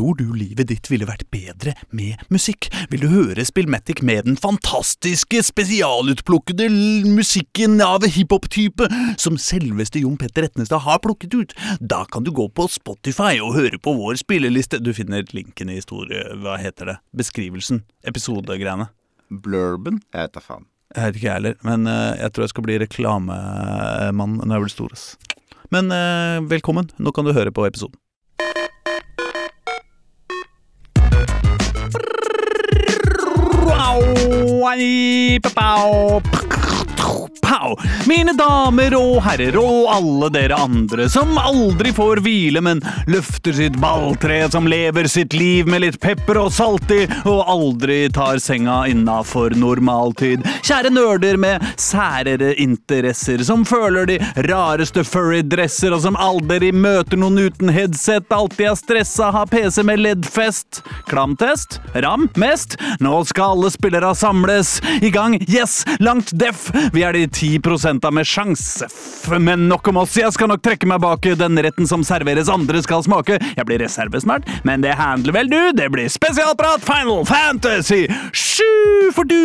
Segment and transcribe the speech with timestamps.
[0.00, 2.70] Tror du livet ditt ville vært bedre med musikk?
[2.88, 6.70] Vil du høre Spillmatic med den fantastiske, spesialutplukkede
[7.04, 8.88] musikken av hiphop-type
[9.20, 11.54] som selveste Jon Petter Etnestad har plukket ut?
[11.84, 14.80] Da kan du gå på Spotify og høre på vår spilleliste.
[14.80, 16.24] Du finner linken i historie...
[16.40, 16.98] Hva heter det?
[17.12, 17.84] Beskrivelsen.
[18.00, 18.88] Episodegreiene.
[19.28, 20.00] Blurben?
[20.16, 20.70] Jeg vet da faen.
[20.96, 24.64] Jeg vet ikke jeg heller, men eh, jeg tror jeg skal bli reklamemann når jeg
[24.64, 25.00] blir stor.
[25.76, 26.88] Men eh, velkommen.
[26.96, 28.00] Nå kan du høre på episoden.
[34.60, 35.38] Wani.
[35.38, 36.59] Bow, bow.
[37.42, 37.76] Pow!
[38.08, 43.76] Mine damer og herrer og alle dere andre som aldri får hvile, men løfter sitt
[43.80, 48.82] balltre, som lever sitt liv med litt pepper og salt i, og aldri tar senga
[48.90, 50.46] innafor normaltid.
[50.66, 57.38] Kjære nerder med særere interesser, som føler de rareste furry-dresser, og som aldri møter noen
[57.46, 60.82] uten headset, alltid er stressa, har PC med LED-fest.
[61.10, 61.80] Klamtest?
[61.94, 62.28] Ram?
[62.40, 62.78] Mest?
[63.02, 64.78] Nå skal alle spillere samles.
[65.02, 65.82] I gang, yes!
[66.00, 66.68] Langt deff!
[66.94, 68.88] Vi er de 10 av med sjanse.
[69.38, 72.82] Men nok om oss, jeg skal nok trekke meg bak den retten som serveres andre
[72.82, 73.38] skal smake.
[73.56, 75.60] Jeg blir reserve snart, men det handler vel du?
[75.76, 78.64] Det blir spesialprat Final Fantasy 7!
[79.16, 79.36] For du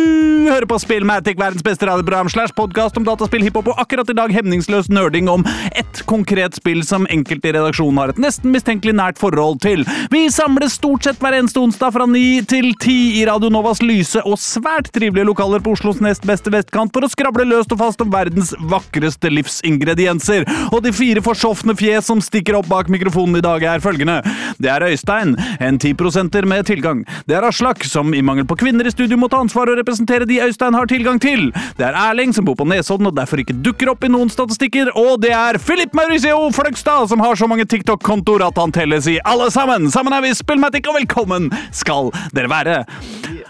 [0.50, 4.32] hører på Spillmatic, verdens beste radioprogram slash podkast om dataspill, hiphop og akkurat i dag
[4.32, 9.20] hemningsløs nerding om ett konkret spill som enkelte i redaksjonen har et nesten mistenkelig nært
[9.20, 9.84] forhold til.
[10.12, 14.22] Vi samles stort sett hver eneste onsdag fra ni til ti i Radio Novas lyse
[14.22, 18.02] og svært trivelige lokaler på Oslos nest beste vestkant for å skravle løst og fast
[18.02, 20.44] om verdens vakreste livsingredienser.
[20.72, 24.22] Og de fire forsofne fjes som stikker opp bak mikrofonen i dag, er følgende.
[24.58, 27.04] Det er Øystein, en 10% med tilgang.
[27.26, 30.26] Det er Aslak, som i mangel på kvinner i studio må ta ansvar og representere
[30.26, 31.50] de Øystein har tilgang til.
[31.76, 34.92] Det er Erling, som bor på Nesodden og derfor ikke dukker opp i noen statistikker.
[34.94, 39.18] Og det er Filip Mauricio Fløgstad, som har så mange TikTok-kontoer at han telles i
[39.24, 39.90] alle sammen.
[39.90, 42.84] Sammen er vi Spillmatic, og velkommen skal dere være.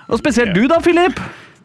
[0.09, 1.21] Og spesielt du da, Filip.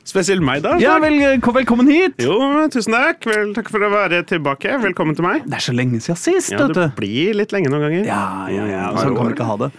[0.07, 0.75] Spesielt meg, da.
[0.81, 2.17] Ja, vel, velkommen hit.
[2.23, 2.35] Jo,
[2.73, 3.25] tusen takk.
[3.29, 4.73] Vel, takk for å være tilbake.
[4.81, 5.45] Velkommen til meg.
[5.45, 8.07] Det er så lenge siden sist, Ja, det blir litt lenge noen ganger.
[8.09, 8.87] Ja, ja, ja.
[8.91, 9.71] Og Sånn kan vi ikke ha det.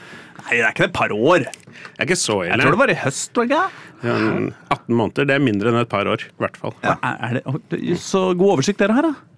[0.43, 1.47] Nei, det er ikke det et par år.
[1.47, 2.53] Jeg er ikke så ille.
[2.55, 3.34] Jeg tror det var i høst.
[3.37, 3.88] var det ikke?
[4.03, 4.15] Ja,
[4.75, 5.28] 18 måneder.
[5.31, 6.75] Det er mindre enn et par år, i hvert fall.
[6.82, 6.97] Ja.
[7.12, 9.31] er det, så god oversikt dere har, da.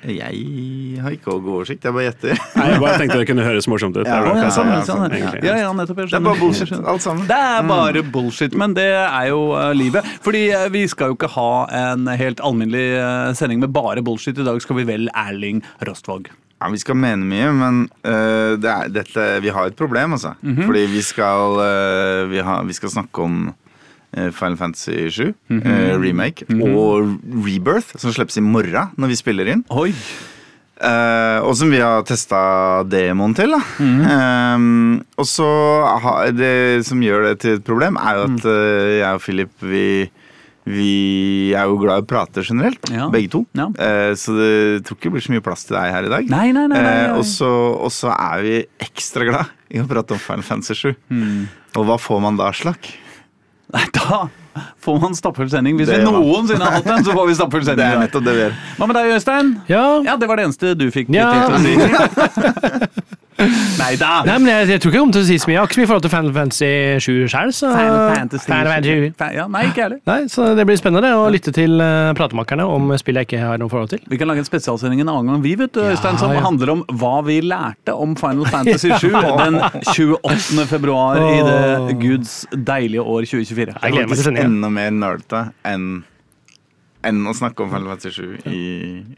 [0.00, 2.38] Jeg har ikke god oversikt, jeg bare gjetter.
[2.56, 4.08] Nei, jeg bare tenkte det kunne høres morsomt ut.
[4.08, 5.04] Ja, ja, sånn, sånn,
[5.44, 6.00] ja, nettopp.
[6.00, 7.26] Det er bare bullshit, alt sammen.
[7.28, 10.06] Det er bare bullshit, men det er jo uh, livet.
[10.24, 11.50] Fordi uh, vi skal jo ikke ha
[11.92, 14.40] en helt alminnelig uh, sending med bare bullshit.
[14.40, 16.32] I dag skal vi vel Erling Rostvåg.
[16.60, 20.34] Ja, Vi skal mene mye, men det er, dette, vi har et problem, altså.
[20.44, 20.66] Mhm.
[20.68, 21.56] Fordi vi skal,
[22.28, 23.46] vi, har, vi skal snakke om
[24.12, 25.62] Final Fantasy 7, Mhm.
[25.66, 29.64] øh, remake, og Rebirth, som slippes i morgen når vi spiller inn.
[29.70, 29.92] Oi.
[30.80, 33.52] Eh, og som vi har testa demoen til.
[33.52, 34.00] Mhm.
[34.08, 35.48] Eh, og så
[36.34, 38.36] Det som gjør det til et problem, er jo Mm.
[38.36, 40.10] at eh, jeg og Philip vi,
[40.66, 43.08] vi er jo glad i å prate generelt, Ja.
[43.10, 43.46] begge to.
[43.54, 43.66] Ja.
[43.78, 46.28] Eh, så det tror ikke det blir så mye plass til deg her i dag.
[46.30, 47.10] Nei, nei, Eh, nei.
[47.18, 50.96] og så og så er vi ekstra glad i å prate om Final Fantasy 7.
[51.10, 51.48] Mm.
[51.76, 52.88] Og hva får man da, Slakk?
[53.70, 54.28] Nei, da
[54.82, 55.76] får man stappfull sending.
[55.78, 58.34] Hvis Det vi noensinne har hatt den, så får vi stappfull Det er nettopp det
[58.34, 58.56] vi gjør.
[58.78, 59.52] Hva med deg, Øystein?
[59.70, 59.84] Ja.
[60.06, 61.30] Ja, det var det eneste du fikk Ja.
[61.46, 61.74] til å si.
[63.80, 64.20] Nei da.
[64.26, 65.54] Nei, men jeg, jeg tror ikke jeg kommer til å si så mye.
[65.54, 66.70] Jeg har ikke så mye forhold til Final Fantasy
[67.06, 67.52] 7 sjøl.
[67.56, 67.70] Så...
[67.74, 68.46] Final Fantasy.
[68.50, 70.00] Final Ja, nei, ikke heller.
[70.10, 73.62] Nei, så det blir spennende å lytte til uh, pratemakerne om spill jeg ikke har
[73.62, 74.04] noe forhold til.
[74.10, 76.42] Vi kan lage en spesialsending en annen gang, vi, vet du, Øystein, som ja.
[76.44, 79.60] handler om hva vi lærte om Final Fantasy 7 den
[79.94, 80.68] 28.
[80.70, 83.76] februar i det guds deilige år 2024.
[83.80, 84.50] Jeg gleder meg til sendinga.
[84.50, 85.90] Enda mer nerdete enn
[87.06, 88.60] enn å snakke om Final Fantasy 7 i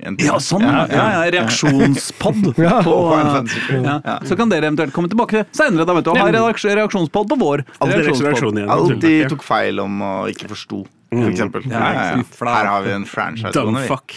[0.06, 0.28] en time.
[0.28, 0.84] Ja, sånn, ja.
[0.91, 2.53] ja, ja reaksjonspod.
[2.62, 2.78] Ja.
[2.84, 3.76] på, Final Fantasy 7.
[3.82, 4.16] ja.
[4.28, 7.65] Så kan dere eventuelt komme tilbake seinere da, vet du, og ha reaksjonspod på vår
[7.82, 8.72] Alltid reaksjon igjen.
[8.72, 11.66] Alltid tok feil om å ikke forsto, for eksempel.
[11.68, 12.46] Ja, Ja, ja.
[12.48, 13.50] Her har vi en franchise.
[13.50, 13.52] ja.
[13.52, 14.14] Dumb gående, fuck.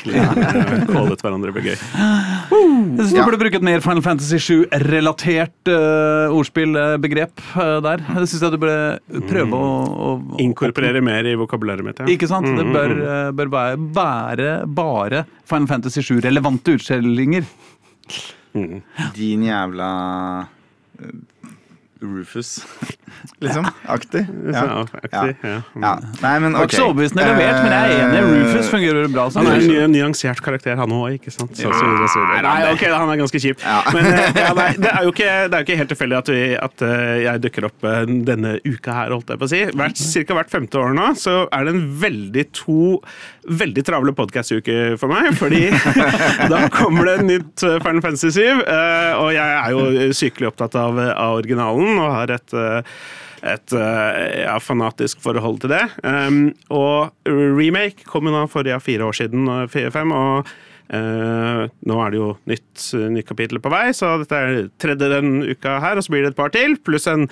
[0.90, 1.76] Kålet hverandre blir gøy.
[1.76, 8.04] Jeg synes du burde bruke et mer Final Fantasy 7-relatert uh, ordspillbegrep uh, der.
[8.08, 9.70] Det syns jeg du burde prøve å,
[10.08, 12.00] å Inkorporere mer i vokabularet mitt.
[12.00, 12.10] Ja.
[12.16, 12.48] Ikke sant?
[12.56, 17.46] Det bør, eh, bør være, være bare Final Fantasy 7-relevante utskjellinger.
[19.16, 19.90] Din jævla
[21.00, 21.16] eh,
[22.02, 22.66] Rufus.
[23.44, 23.66] liksom.
[23.88, 24.26] Aktig.
[24.56, 24.62] Ja.
[24.66, 24.82] Ja.
[25.04, 25.62] aktig, ja.
[25.82, 25.92] ja.
[26.22, 28.20] Nei, men Det var ikke så overbevisende levert, men jeg er enig.
[28.20, 31.56] Eh, Rufus fungerer bra som Han er en nyansert karakter, han òg, ikke sant?
[31.58, 32.26] Så, så, så.
[32.46, 33.64] Nei, ok, han er ganske kjip.
[33.64, 33.80] Ja.
[33.96, 36.34] Men eh, ja, nei, det, er jo ikke, det er jo ikke helt tilfeldig at,
[36.68, 37.88] at eh, jeg dukker opp
[38.30, 39.64] denne uka her, holdt jeg på å si.
[39.74, 42.80] Hvert, cirka hvert femte år nå så er det en veldig to
[43.46, 45.32] veldig travle podkast-uker for meg.
[45.38, 45.68] Fordi
[46.54, 50.78] da kommer det en nytt Final Fantasy 7, eh, og jeg er jo sykelig opptatt
[50.80, 52.98] av, av originalen og har et eh,
[53.46, 55.84] et eh, ja, fanatisk forhold til det.
[56.02, 60.56] Um, og remake kom jo da for ja, fire år siden, og fire, fem, og
[60.86, 65.40] Uh, nå er det jo nytt, nytt kapittel på vei, så dette er tredje den
[65.42, 67.26] uka her, og så blir det et par til, pluss en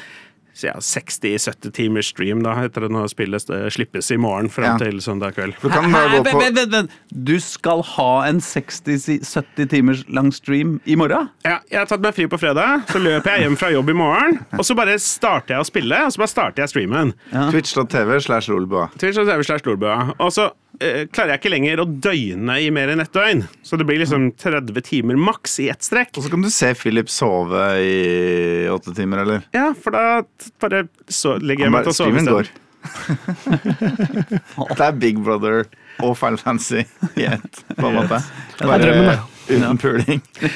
[0.56, 4.86] 60-70 timers stream da, etter at nå spillet slippes i morgen fram Ja.
[4.86, 5.54] til søndag kveld.
[5.62, 6.92] Du kan bare gå Vent, på vent, vent, vent.
[7.12, 11.30] Du skal ha en 60-70 timers lang stream i morgen?
[11.46, 13.94] Ja, jeg har tatt meg fri på fredag, så løper jeg hjem fra jobb i
[13.98, 17.14] morgen, og så bare starter jeg å spille, og så bare starter jeg streamen.
[17.52, 18.90] twitch.tv slash lolbua.
[18.98, 23.44] Twitch og så klarer jeg ikke lenger å døgne i mer enn ett døgn.
[23.66, 26.16] Så det blir liksom 30 timer maks i ett strekk.
[26.18, 29.46] Og så kan du se Philip sove i åtte timer, eller?
[29.56, 30.24] Ja, for da
[30.64, 32.52] bare så legger jeg meg til å sove streamen går.
[34.78, 35.64] Det er Big Brother
[36.02, 36.84] og Final Fantasy
[37.16, 38.22] i ett, på en måte.
[38.60, 39.20] da.
[39.48, 40.22] uten puling.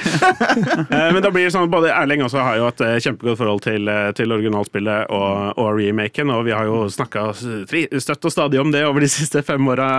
[0.87, 3.39] Eh, Men da blir det sånn at både Erling også har jo et eh, kjempegodt
[3.39, 8.31] forhold til, eh, til originalspillet og, og remaken, og vi har jo snakka støtt og
[8.33, 9.89] stadig om det over de siste fem åra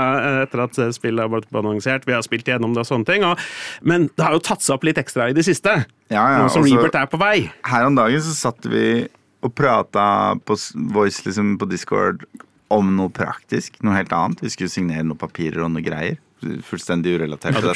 [0.47, 2.07] etter at spillet har blitt annonsert.
[2.09, 3.27] Vi har spilt gjennom det og sånne ting.
[3.29, 3.41] Og,
[3.85, 5.75] men det har jo tatt seg opp litt ekstra i det siste.
[6.09, 7.37] Ja, ja, nå som og så- er på vei.
[7.69, 9.07] Her om dagen så satt vi
[9.45, 10.57] og prata på
[10.97, 12.25] voice liksom på Discord
[12.73, 14.43] om noe praktisk, noe helt annet.
[14.45, 16.19] Vi skulle signere noen papirer og noe greier.
[16.69, 17.75] Fullstendig urelatert til dette.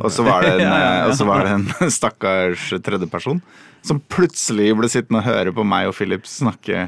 [0.00, 3.42] Og så var det en, ja, var det en stakkars tredjeperson
[3.82, 6.86] som plutselig ble sittende og høre på meg og Philip snakke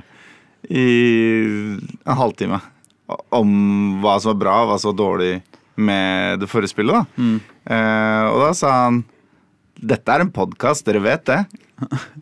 [0.70, 0.84] i
[2.06, 2.60] en halvtime
[3.34, 3.50] om
[4.00, 5.32] hva som var bra hva som var dårlig
[5.74, 6.94] med det forrige spillet.
[6.94, 7.26] Da.
[7.74, 9.02] Eh, og da sa han
[9.74, 11.40] dette er en podkast, dere vet det.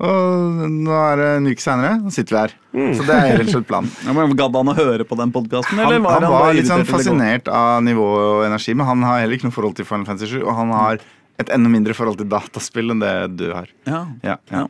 [0.03, 2.55] Og nå er det en uke seinere, og sitter vi her.
[2.97, 3.91] Så det er helt slett planen.
[4.07, 6.71] Ja, men Gadd han å høre på den podkasten, Han, han var han, var litt
[6.71, 10.09] sånn fascinert av nivå og energi, men han har heller ikke noe forhold til Final
[10.09, 11.05] Fantasy 7, og han har
[11.43, 13.69] et enda mindre forhold til dataspill enn det du har.
[13.89, 14.03] Ja.
[14.25, 14.67] Ja, ja.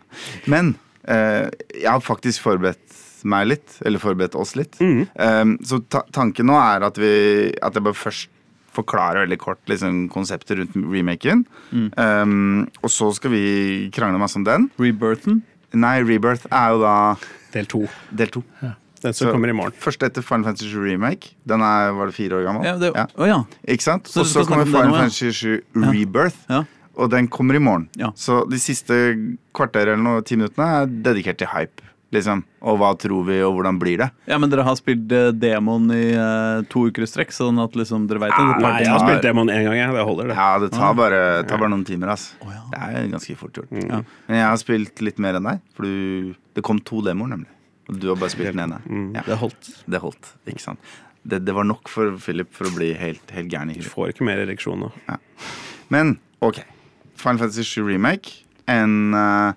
[0.51, 0.75] Men
[1.07, 4.81] eh, jeg har faktisk forberedt meg litt, eller forberedt oss litt.
[4.83, 7.13] Um, så ta tanken nå er at, vi,
[7.63, 8.31] at jeg bare først
[8.73, 11.45] forklarer veldig kort liksom, konseptet rundt remaken.
[11.97, 13.43] Um, og så skal vi
[13.95, 14.71] krangle masse om den.
[14.81, 15.43] Rebirthen?
[15.73, 16.95] Nei, Rebirth er jo da
[17.53, 17.83] Del to.
[18.13, 18.43] del to.
[19.03, 19.75] Den som Så kommer i morgen.
[19.83, 21.33] Først etter Final Fantasy 7 Remake.
[21.49, 22.65] Den er, var det fire år gammel?
[22.69, 23.07] Ja, det, Ja.
[23.19, 23.39] Å ja.
[23.67, 24.07] Ikke sant?
[24.09, 25.01] Så Og så kommer Final nå, ja?
[25.03, 25.61] Fantasy 7
[25.91, 26.39] Rebirth.
[26.49, 26.63] Ja.
[26.95, 27.89] Og den kommer i morgen.
[27.99, 28.13] Ja.
[28.15, 28.95] Så de siste
[29.57, 31.83] kvarter eller noe, ti minuttene er dedikert til hype.
[32.13, 32.43] Liksom.
[32.69, 34.09] Og hva tror vi, og hvordan blir det?
[34.29, 35.07] ja, men dere har spilt
[35.41, 38.43] demon i uh, to uker i strekk, sånn at liksom dere veit det?
[38.45, 39.95] Ah, nei, jeg har spilt Demon én gang, jeg.
[39.97, 40.37] Det holder, det.
[40.37, 42.13] Ja, det tar bare, tar bare noen timer.
[42.13, 42.35] ass.
[42.43, 43.73] Det er ganske fort gjort.
[43.81, 44.03] Ja.
[44.29, 45.65] Men jeg har spilt litt mer enn deg.
[45.73, 47.49] For du, det kom to demoer, nemlig.
[47.89, 48.83] Og du har bare spilt den ene.
[49.17, 49.73] Ja, Det holdt.
[49.91, 50.35] det holdt.
[50.53, 50.93] Ikke sant?
[51.25, 53.89] Det, det var nok for Philip for å bli helt, helt gæren i huet.
[53.89, 54.93] får ikke mer ereksjon nå.
[55.89, 56.61] Men OK.
[57.17, 58.43] Final Fantasy 7 Remake.
[58.71, 59.53] En eh,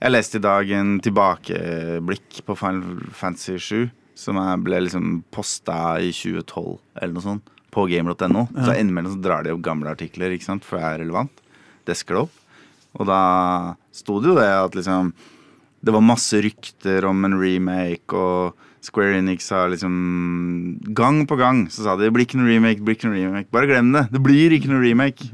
[0.00, 6.08] Jeg leste i dag en tilbakeblikk på Final Fantasy 7, som ble liksom posta i
[6.08, 8.46] 2012 eller noe sånt, på gamer.no.
[8.64, 11.44] Så innimellom så drar de opp gamle artikler, ikke sant, for det er relevant.
[11.88, 12.40] Desker det opp.
[12.96, 13.20] Og da
[13.94, 15.12] sto det jo det at liksom
[15.80, 21.62] Det var masse rykter om en remake, og Square Enix har liksom Gang på gang
[21.70, 23.52] så sa de det blir ikke noe remake, blir ikke noe remake.
[23.52, 24.08] Bare glem det.
[24.12, 25.28] Det blir ikke noe remake.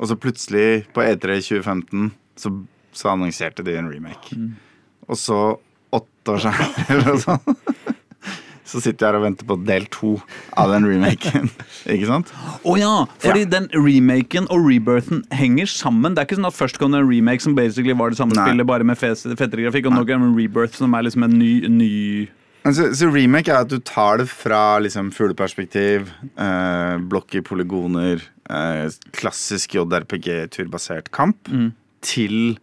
[0.00, 2.10] Og så plutselig, på E3 2015,
[2.40, 2.50] så,
[2.94, 4.38] så annonserte de en remake.
[5.08, 5.40] Og så,
[5.94, 7.50] åtte år senere, eller sånt,
[8.74, 10.14] så sitter jeg her og venter på del to
[10.58, 11.50] av den remaken.
[11.94, 12.32] ikke sant?
[12.64, 16.14] Å ja, fordi den remaken og rebirthen henger sammen.
[16.14, 18.36] Det er ikke sånn at først kom det en remake som basically var det samme
[18.36, 18.48] Nei.
[18.48, 21.52] spillet, bare med fettere grafikk, og nå kommer en rebirth som er liksom en ny,
[21.70, 21.92] ny
[22.64, 26.08] Så, så remake er at du tar det fra liksom, fugleperspektiv,
[26.40, 31.52] eh, blokk i polygoner, eh, klassisk JRPG turbasert kamp,
[32.04, 32.56] til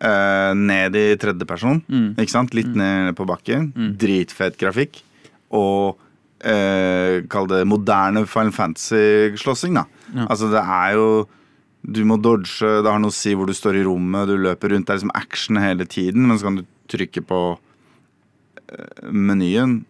[0.00, 1.82] eh, ned i tredjeperson.
[2.20, 2.54] Ikke sant?
[2.56, 3.70] Litt ned på bakken.
[4.00, 5.02] Dritfet grafikk.
[5.50, 9.86] Og uh, kall det moderne Final Fantasy-slåssing, da.
[10.28, 11.08] Altså, det er jo
[11.80, 14.74] du må dodge, det har noe å si hvor du står i rommet, du løper
[14.74, 14.86] rundt.
[14.86, 17.40] Det er liksom action hele tiden, men så kan du trykke på
[19.10, 19.80] menyen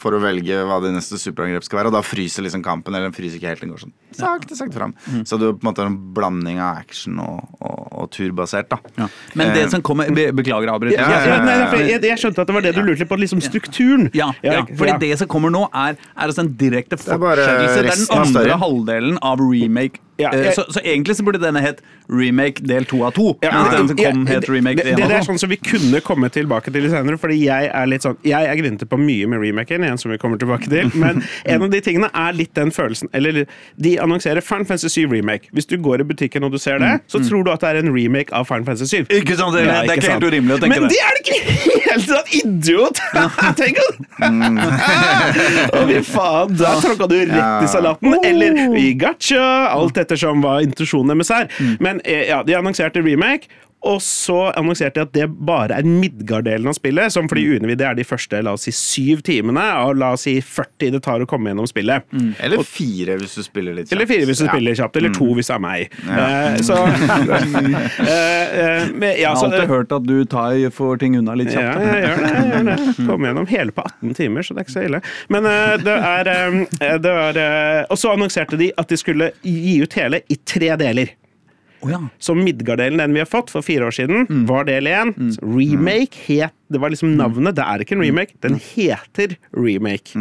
[0.00, 1.90] for å velge hva det neste superangrep skal være.
[1.92, 4.76] Og da fryser liksom kampen, eller den fryser ikke helt, den går sånn sakte, sakte
[4.76, 4.92] fram.
[5.24, 8.78] Så du på en måte en blanding av action og, og, og turbasert, da.
[8.98, 9.06] Ja.
[9.38, 11.06] Men det Eh, som kommer be- Beklager avbrytelsen.
[11.06, 14.10] Ja, ja, jeg, jeg skjønte at det var det du lurte på, liksom strukturen.
[14.16, 17.82] Ja, fordi det som kommer nå, er, er altså en direkte er fortsettelse.
[17.82, 20.02] Det er den andre halvdelen av remake.
[20.20, 21.80] Ja, Eh, jeg- så, så egentlig så burde denne het
[22.12, 23.32] remake del to av to.
[23.42, 26.00] Ja, den som kom, ja, het remake det, det, det er sånn som vi kunne
[26.04, 29.40] komme tilbake til senere, fordi jeg er litt sånn Jeg er grinete på mye med
[29.40, 32.70] remaken, igjen som vi kommer tilbake til, men en av de tingene er litt den
[32.70, 33.46] følelsen Eller
[33.80, 35.48] de annonserer Final Fantasy 7 Remake.
[35.56, 37.80] Hvis du går i butikken og du ser det, så tror du at det er
[37.82, 39.06] en remake av Final Fantasy 7.
[39.22, 39.56] Ikke sant?
[39.56, 40.92] Det, det er ikke helt urimelig å tenke Men det.
[40.92, 41.40] det er det ikke
[41.88, 42.36] helt sant!
[42.42, 43.00] Idiot!
[43.62, 43.80] Tenk
[45.72, 46.54] Å, fy faen!
[46.58, 48.16] Der tråkka du rett i salaten.
[48.24, 49.42] Eller i gacha!
[49.72, 51.50] Alt ettersom hva intensjonen deres er.
[51.82, 53.50] Men eh, ja, de annonserte remake.
[53.88, 57.82] Og så annonserte de at det bare er Midgard-delen av spillet, som for de uinnvidde
[57.82, 61.00] det er de første la oss si, syv timene, og la oss si 40 det
[61.02, 62.04] tar å komme gjennom spillet.
[62.38, 63.96] Eller fire, hvis du spiller litt kjapt.
[63.96, 64.52] Eller fire hvis du Ja.
[64.52, 65.96] spiller kjapt, eller to hvis det er meg.
[66.06, 66.92] Eh, så uh,
[68.12, 71.64] eh, men, ja, Jeg har alltid hørt at du tar får ting unna litt ja,
[71.72, 71.86] kjapt.
[71.86, 72.32] jeg gjør det.
[72.32, 73.06] jeg gjør det.
[73.08, 75.02] Kom gjennom hele på 18 timer, så det er ikke så ille.
[75.32, 79.32] Men uh, det er, eh, det er eh, Og så annonserte de at de skulle
[79.42, 81.14] gi ut hele i tre deler.
[81.82, 81.98] Å ja.
[82.22, 85.14] Så Midgard-delen, den vi har fått for fire år siden, var del én.
[85.42, 87.52] Remake het Det var liksom navnet.
[87.58, 90.14] Det er ikke en remake, den heter remake.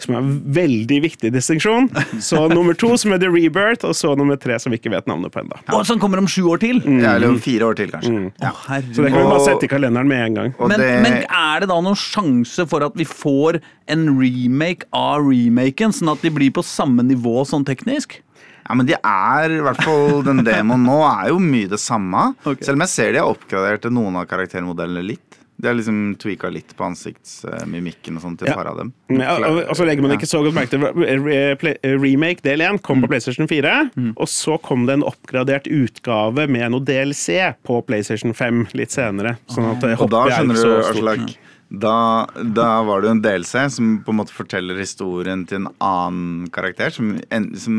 [0.00, 1.90] Som er en veldig viktig distinksjon.
[2.24, 5.34] Så nummer to som heter Rebirth, og så nummer tre som vi ikke vet navnet
[5.34, 5.58] på ennå.
[5.76, 6.80] Og som kommer om sju år til!
[6.86, 8.30] Ja, eller om fire år til, kanskje.
[8.40, 8.54] Ja.
[8.64, 10.56] Så det kan vi bare sette i kalenderen med en gang.
[10.62, 13.60] Men, det, men er det da noen sjanse for at vi får
[13.92, 18.22] en remake av remaken, sånn at de blir på samme nivå sånn teknisk?
[18.70, 22.28] Ja, men de er, i hvert fall den demoen nå, er jo mye det samme.
[22.44, 22.62] Okay.
[22.68, 25.26] Selv om jeg ser de har oppgradert noen av karaktermodellene litt.
[25.60, 28.54] De har liksom tweaka litt på ansiktsmimikken og sånn til Ja.
[28.54, 28.94] par av dem.
[29.10, 29.34] Ja,
[29.74, 33.90] så legger man ikke så godt merke til Remake del 1 kom på PlayStation 4,
[34.14, 39.36] og så kom det en oppgradert utgave med noe DLC på PlayStation 5 litt senere.
[39.50, 40.76] Sånn at det Og da er skjønner du.
[40.94, 41.38] Aslak
[41.70, 45.68] da, da var det jo en DLC som på en måte forteller historien til en
[45.78, 47.76] annen karakter, som, en, som,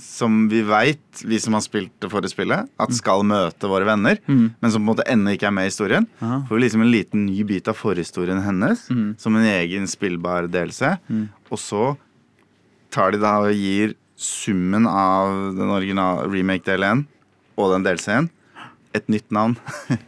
[0.00, 4.18] som vi veit, vi som har spilt det forrige spillet, at skal møte våre venner,
[4.28, 6.06] men som på en måte ennå ikke er med i historien.
[6.20, 8.86] Får vi liksom en liten ny bit av forhistorien hennes,
[9.18, 10.82] som en egen spillbar DLC.
[11.50, 11.86] Og så
[12.90, 17.06] tar de da og gir summen av den originale remake-del 1
[17.56, 18.28] og den DLC-en
[18.94, 19.56] et nytt navn.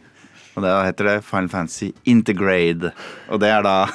[0.52, 2.91] Og da heter det Final Fantasy Integrade.
[3.33, 3.87] Og det er da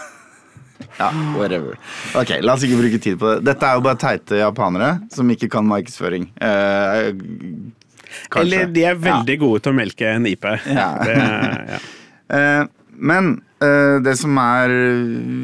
[1.01, 1.77] Ja, whatever.
[2.17, 3.43] Ok, La oss ikke bruke tid på det.
[3.51, 6.29] Dette er jo bare teite japanere som ikke kan markedsføring.
[6.41, 7.11] Eh,
[8.33, 8.45] kanskje.
[8.45, 10.47] Eller de er veldig gode til å melke en IP.
[10.65, 10.89] Ja.
[11.05, 11.17] Det,
[11.75, 11.81] ja.
[12.37, 12.63] Eh,
[12.97, 13.29] men
[13.61, 14.73] eh, det som er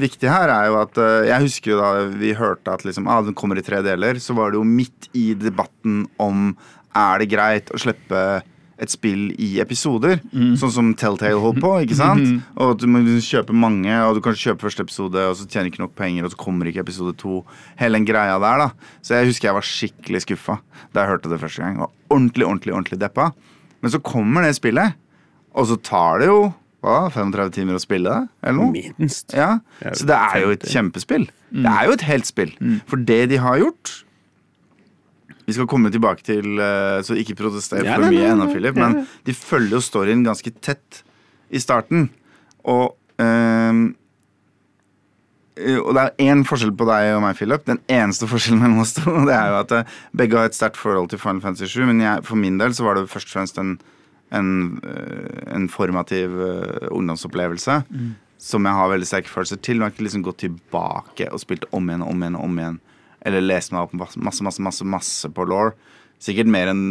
[0.01, 3.21] viktig her, er jo at eh, Jeg husker jo da vi hørte at liksom, ah,
[3.25, 4.17] den kommer i tre deler.
[4.21, 6.55] Så var det jo midt i debatten om
[6.93, 8.41] er det greit å slippe
[8.83, 10.19] et spill i episoder.
[10.59, 11.71] Sånn som Telltale holdt på.
[11.85, 12.43] ikke sant?
[12.57, 15.71] Og at du må kjøpe mange, og du kan kjøpe første episode, og så tjener
[15.71, 17.41] ikke nok penger, og så kommer ikke episode to.
[17.79, 18.89] Hele den greia der, da.
[19.01, 20.59] Så jeg husker jeg var skikkelig skuffa
[20.93, 21.79] da jeg hørte det første gang.
[21.85, 23.31] Og ordentlig, ordentlig, ordentlig deppa.
[23.83, 24.93] Men så kommer det spillet,
[25.55, 26.41] og så tar det jo
[26.83, 28.29] hva, 35 timer å spille det?
[28.43, 28.71] Eller noe?
[28.99, 29.31] Minst.
[29.31, 29.59] Ja,
[29.95, 30.73] Så det er jo et 50.
[30.73, 31.29] kjempespill.
[31.53, 32.51] Det er jo et helt spill.
[32.91, 33.93] For det de har gjort
[35.47, 38.77] Vi skal komme tilbake til eh, Så ikke protester for mye ennå, Philip.
[38.79, 41.03] Men de følger jo storyen ganske tett
[41.53, 42.09] i starten.
[42.63, 43.83] Og eh,
[45.53, 47.61] og det er én forskjell på deg og meg, Philip.
[47.67, 50.79] Den eneste forskjellen mellom oss to Det er jo at eh, begge har et sterkt
[50.81, 51.83] forhold til Final Fantasy 7.
[51.91, 53.75] Men jeg, for min del så var det først og fremst en,
[54.33, 54.49] en,
[55.53, 57.77] en formativ ungdomsopplevelse ungdomsopplevelse.
[58.43, 59.77] Som jeg har veldig sterke følelser til.
[59.77, 62.39] Jeg har ikke liksom gått tilbake og spilt om igjen og om igjen.
[62.39, 62.81] og om igjen
[63.23, 65.71] Eller lest meg opp masse, masse, masse, masse, på law.
[66.23, 66.83] Sikkert mer enn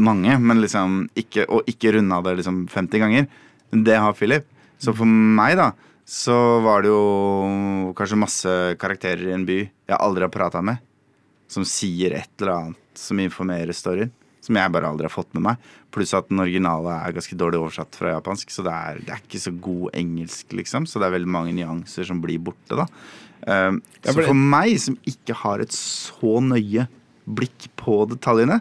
[0.00, 3.28] mange, men liksom ikke, og ikke runda det liksom 50 ganger.
[3.70, 4.46] Det har Philip.
[4.80, 5.70] Så for meg, da,
[6.08, 6.34] så
[6.64, 10.80] var det jo kanskje masse karakterer i en by jeg aldri har prata med,
[11.50, 14.10] som sier et eller annet som informerer storyen.
[14.40, 15.64] Som jeg bare aldri har fått med meg.
[15.92, 19.20] Pluss at den originale er ganske dårlig oversatt fra japansk, så det er, det er
[19.20, 20.86] ikke så god engelsk, liksom.
[20.88, 22.86] Så det er veldig mange nyanser som blir borte, da.
[23.46, 23.70] Ja,
[24.04, 26.86] så for meg, som ikke har et så nøye
[27.30, 28.60] blikk på detaljene,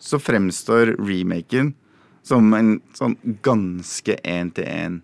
[0.00, 1.72] så fremstår remaken
[2.24, 5.02] som en sånn ganske én-til-én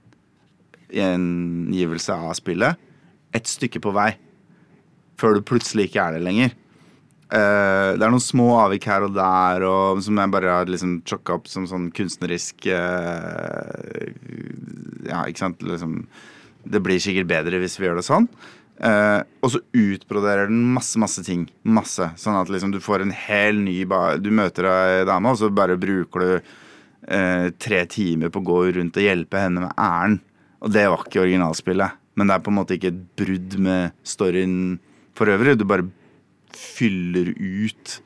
[0.90, 2.80] gjengivelse av spillet.
[3.36, 4.14] Et stykke på vei.
[5.20, 6.56] Før du plutselig ikke er det lenger.
[7.30, 10.96] Uh, det er noen små avvik her og der og, som jeg bare har liksom
[11.06, 14.08] chokka opp som sånn kunstnerisk uh,
[15.06, 15.62] Ja, ikke sant?
[15.62, 16.00] Liksom,
[16.66, 18.26] det blir sikkert bedre hvis vi gjør det sånn.
[18.80, 21.44] Eh, og så utbroderer den masse, masse ting.
[21.62, 22.10] Masse.
[22.20, 23.84] Sånn at liksom du får en hel ny
[24.22, 26.32] Du møter ei dame, og så bare bruker du
[27.08, 30.20] eh, tre timer på å gå rundt og hjelpe henne med æren.
[30.60, 31.98] Og det var ikke originalspillet.
[32.16, 34.78] Men det er på en måte ikke et brudd med storyen
[35.16, 35.58] for øvrig.
[35.58, 35.88] Du bare
[36.56, 38.00] fyller ut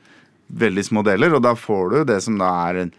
[0.55, 2.91] veldig små deler, og da får du det som da er en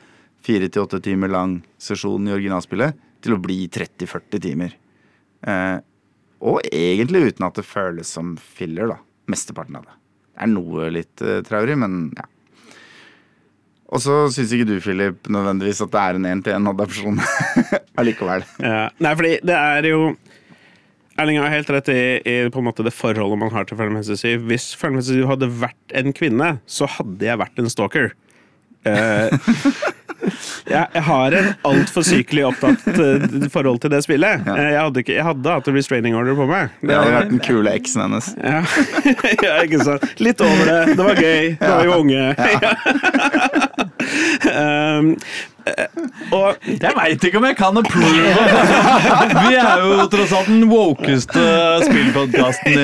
[0.46, 4.74] fire til åtte timer lang sesjon i originalspillet, til å bli 30-40 timer.
[5.46, 5.78] Eh,
[6.44, 8.98] og egentlig uten at det føles som filler, da.
[9.30, 9.94] Mesteparten av det.
[10.36, 12.26] Det er noe litt uh, traurig, men ja.
[13.86, 17.20] Og så syns ikke du, Philip, nødvendigvis at det er en én-til-én-adopsjon
[18.00, 18.42] allikevel.
[18.58, 18.88] Ja.
[18.98, 20.00] Nei, fordi det er jo
[21.16, 24.18] Erling har helt rett i, i på en måte det forholdet man har til Fantasy
[24.20, 24.42] 7.
[24.50, 28.10] Hvis Fantasy 7 hadde vært en kvinne, så hadde jeg vært en stalker.
[28.84, 29.32] Eh,
[30.66, 34.46] jeg, jeg har en altfor sykelig opptatt uh, forhold til det spillet.
[34.46, 34.56] Ja.
[34.62, 36.74] jeg, hadde ikke, jeg hadde hatt en restraining order på meg.
[36.82, 38.32] Det hadde vært den kule eksen hennes.
[38.40, 38.62] Ja.
[39.46, 40.06] ja, ikke sant.
[40.22, 40.80] Litt over det.
[40.96, 41.52] Det var gøy.
[41.60, 42.24] Det var jo unge.
[44.56, 45.55] um, eh,
[46.34, 48.32] og Jeg veit ikke om jeg kan approve.
[49.46, 51.42] Vi er jo tross alt den wokeste
[51.82, 52.78] spillpodkasten i,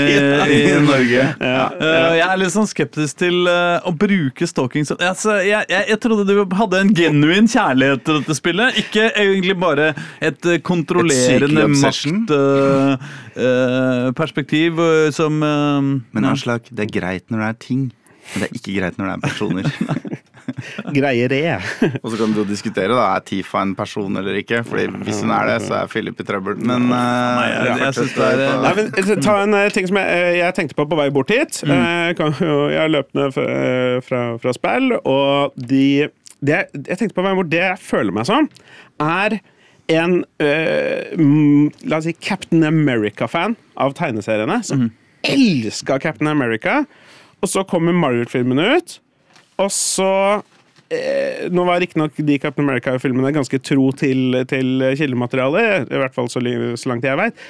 [0.56, 1.22] i Norge.
[1.38, 5.82] Eh, Jeg er litt sånn skeptisk til eh, å bruke stalking som altså, jeg, jeg,
[5.92, 8.68] jeg trodde du hadde en genuin kjærlighet til dette spillet.
[8.82, 9.86] Ikke egentlig bare
[10.22, 16.24] et eh, kontrollerende maktperspektiv uh, uh, som uh, Men.
[16.32, 17.92] Aslak, det er greit når det er ting,
[18.32, 19.64] men det er ikke greit når det er personer.
[20.96, 21.42] greier det.
[22.02, 23.04] Og så kan du jo diskutere, da.
[23.16, 24.62] Er Tifa en person eller ikke?
[24.66, 26.56] Fordi hvis hun er det, så er Philip i trøbbel.
[26.62, 29.96] Men Nei, jeg- jeg synes det er, Nei, men eh, Ta en eh, ting som
[30.02, 31.62] jeg, eh, jeg tenkte på på vei bort hit.
[31.66, 36.08] Eh, kan jo- Jeg løpt ned fra, eh, fra, fra spill, og de
[36.42, 38.48] det, Jeg tenkte på på vei bort, det jeg føler meg som,
[39.00, 39.38] er
[39.92, 44.62] en eh, mm, La oss si Captain America-fan av tegneseriene.
[44.64, 44.90] Som
[45.22, 46.84] elska Captain America.
[47.42, 49.00] Og så kommer Marvel-filmen ut,
[49.62, 50.10] og så
[50.92, 56.30] eh, Nå var riktignok de Captain America-filmene ganske tro til, til kildematerialet, i hvert fall
[56.32, 56.42] så,
[56.76, 57.46] så langt jeg veit.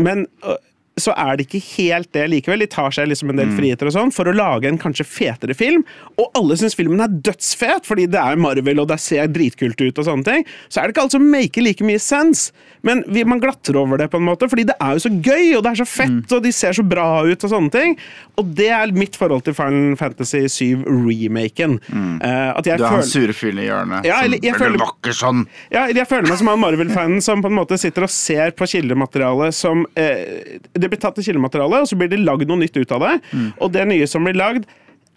[0.00, 0.60] Men øh,
[1.00, 2.62] så er det ikke helt det likevel.
[2.64, 5.56] De tar seg liksom en del friheter og sånn for å lage en kanskje fetere
[5.56, 5.86] film.
[6.20, 9.98] Og alle syns filmen er dødsfet, fordi det er Marvel og det ser dritkult ut.
[9.98, 10.44] og sånne ting.
[10.68, 12.52] Så er det ikke alt som maker like mye sense.
[12.84, 15.54] Men vi, man glatter over det, på en måte, fordi det er jo så gøy,
[15.56, 17.44] og det er så fett, og de ser så bra ut.
[17.46, 17.96] Og sånne ting.
[18.40, 21.78] Og det er mitt forhold til Final Fantasy 7-remaken.
[21.88, 22.14] Mm.
[22.20, 24.08] Uh, du er han sure fyren i hjørnet.
[24.08, 25.46] Ja, jeg som, føler- vakker sånn!
[25.72, 28.68] ja, jeg føler meg som han Marvel-fanen som på en måte sitter og ser på
[28.74, 32.76] kildematerialet som eh, Det blir tatt til kildematerialet, og så blir det lagd noe nytt
[32.76, 33.14] ut av det.
[33.62, 34.68] Og det nye som blir lagd,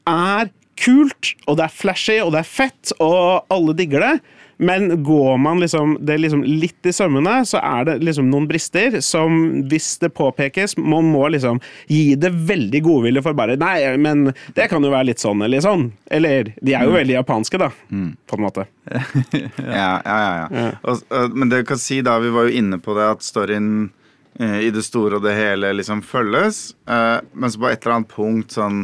[0.10, 4.16] er kult, og det er flashy, og det er fett, og alle digger det.
[4.58, 9.02] Men går man liksom, det liksom litt i sømmene, så er det liksom noen brister
[9.04, 11.60] som, hvis det påpekes, man må liksom
[11.92, 15.64] gi det veldig godvilje for bare Nei, men det kan jo være litt sånn eller
[15.64, 15.90] sånn.
[16.08, 18.68] Eller De er jo veldig japanske, da, på en måte.
[19.66, 20.48] Ja, ja, ja.
[20.52, 20.66] ja.
[20.88, 23.26] Og, og, men det du kan si da, vi var jo inne på det at
[23.26, 23.90] storyen
[24.68, 26.74] i det store og det hele liksom følges.
[26.88, 28.82] eh, men så på et eller annet punkt sånn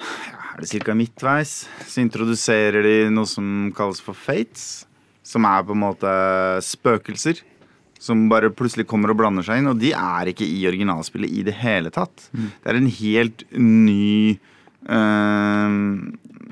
[0.00, 0.94] ja, Er det ca.
[0.96, 4.86] midtveis, så introduserer de noe som kalles for fates.
[5.26, 6.10] Som er på en måte
[6.62, 7.40] spøkelser.
[7.98, 9.70] Som bare plutselig kommer og blander seg inn.
[9.72, 12.28] Og de er ikke i originalspillet i det hele tatt.
[12.32, 14.38] Det er en helt ny
[14.88, 15.68] eh,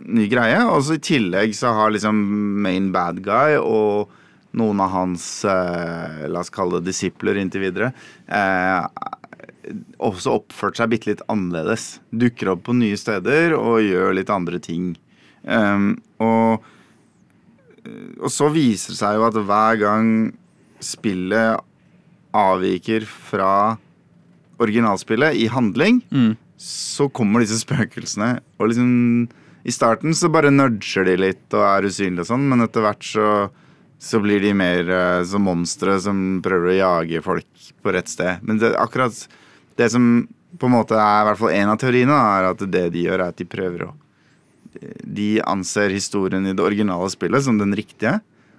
[0.04, 0.60] ny greie.
[0.68, 2.18] Og så i tillegg så har liksom
[2.64, 4.10] main bad guy og
[4.54, 7.90] noen av hans eh, la oss kalle det disipler inntil videre
[8.28, 8.86] eh,
[10.02, 11.98] også oppført seg bitte litt annerledes.
[12.12, 14.94] Dukker opp på nye steder og gjør litt andre ting.
[15.44, 16.64] Um, og,
[18.20, 20.10] og så viser det seg jo at hver gang
[20.84, 21.60] spillet
[22.34, 23.76] avviker fra
[24.62, 26.02] originalspillet i handling,
[26.60, 28.38] så kommer disse spøkelsene.
[28.58, 29.28] Og liksom
[29.64, 33.06] I starten så bare nudger de litt og er usynlige og sånn, men etter hvert
[33.06, 33.28] så,
[34.04, 38.42] så blir de mer uh, som monstre som prøver å jage folk på rett sted.
[38.44, 39.16] Men det, akkurat
[39.80, 40.26] det som
[40.60, 43.22] på en måte er i hvert fall en av teoriene, er at det de gjør,
[43.22, 43.94] er at de prøver å
[45.16, 48.16] De anser historien i det originale spillet som den riktige,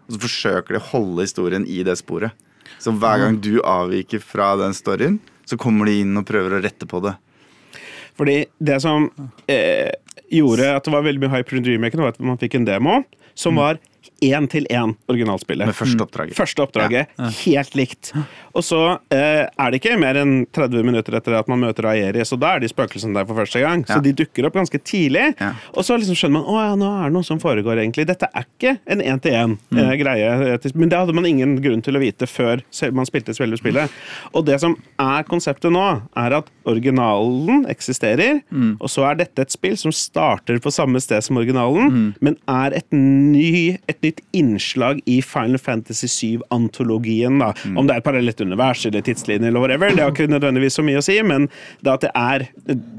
[0.07, 2.31] og så forsøker de å holde historien i det sporet.
[2.79, 6.61] Så hver gang du avviker fra den storyen, så kommer de inn og prøver å
[6.63, 7.13] rette på det.
[8.15, 9.09] Fordi det som
[9.51, 9.91] eh,
[10.31, 13.01] gjorde at det var veldig mye hype rundt remaken, var at man fikk en demo
[13.35, 13.81] som var
[14.25, 15.67] én til én originalspillet.
[15.69, 16.35] Med første oppdraget.
[16.37, 17.07] Første oppdraget,
[17.45, 18.11] helt likt.
[18.55, 18.79] Og så
[19.13, 22.55] eh, er det ikke mer enn 30 minutter etter at man møter Aeris, og da
[22.55, 23.83] er de spøkelsene der for første gang.
[23.87, 24.01] Så Ja.
[24.05, 25.33] de dukker opp ganske tidlig.
[25.39, 25.53] Ja.
[25.73, 28.05] Og så liksom skjønner man å ja, nå er det noe som foregår, egentlig.
[28.07, 30.59] Dette er ikke en én-til-én-greie.
[30.75, 32.61] Men det hadde man ingen grunn til å vite før
[32.95, 33.91] man spilte selve spillet.
[34.33, 35.83] Og det som er konseptet nå,
[36.15, 38.41] er at originalen eksisterer,
[38.79, 42.75] og så er dette et spill som starter på samme sted som originalen, men er
[42.79, 47.39] et, ny, et nytt innslag i Final Fantasy 7-antologien.
[47.39, 47.53] da.
[47.75, 50.83] Om det er et parallelt univers eller tidslinje eller whatever, det har ikke nødvendigvis så
[50.85, 51.47] mye å si, men
[51.85, 52.47] det at det er,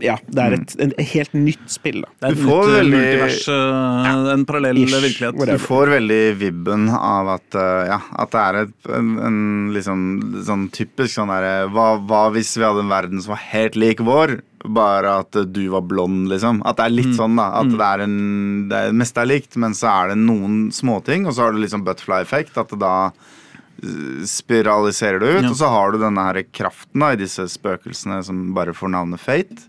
[0.04, 2.02] ja, det er et, et helt nytt spill.
[2.02, 2.09] da.
[2.20, 5.35] Det er Du et får nytt eh, veldig- multivers, eh, en parallell Ish, virkelighet.
[5.37, 5.59] whatever.
[5.59, 9.40] Du får veldig vibben av at, uh, ja, at det er et, en, en
[9.74, 10.02] liksom
[10.46, 14.00] sånn typisk sånn derre hva, hva hvis vi hadde en verden som var helt lik
[14.04, 16.62] vår, bare at du var blond, liksom?
[16.66, 17.50] At det er litt sånn, da.
[17.61, 21.26] At det er en Det er- meste er likt, men så er det noen småting,
[21.26, 22.57] og så har du liksom butterfly-effekt.
[22.59, 25.50] At det da uh, spiraliserer det ut, Ja.
[25.50, 29.20] og så har du denne her kraften da i disse spøkelsene som bare får navnet
[29.20, 29.68] Fate.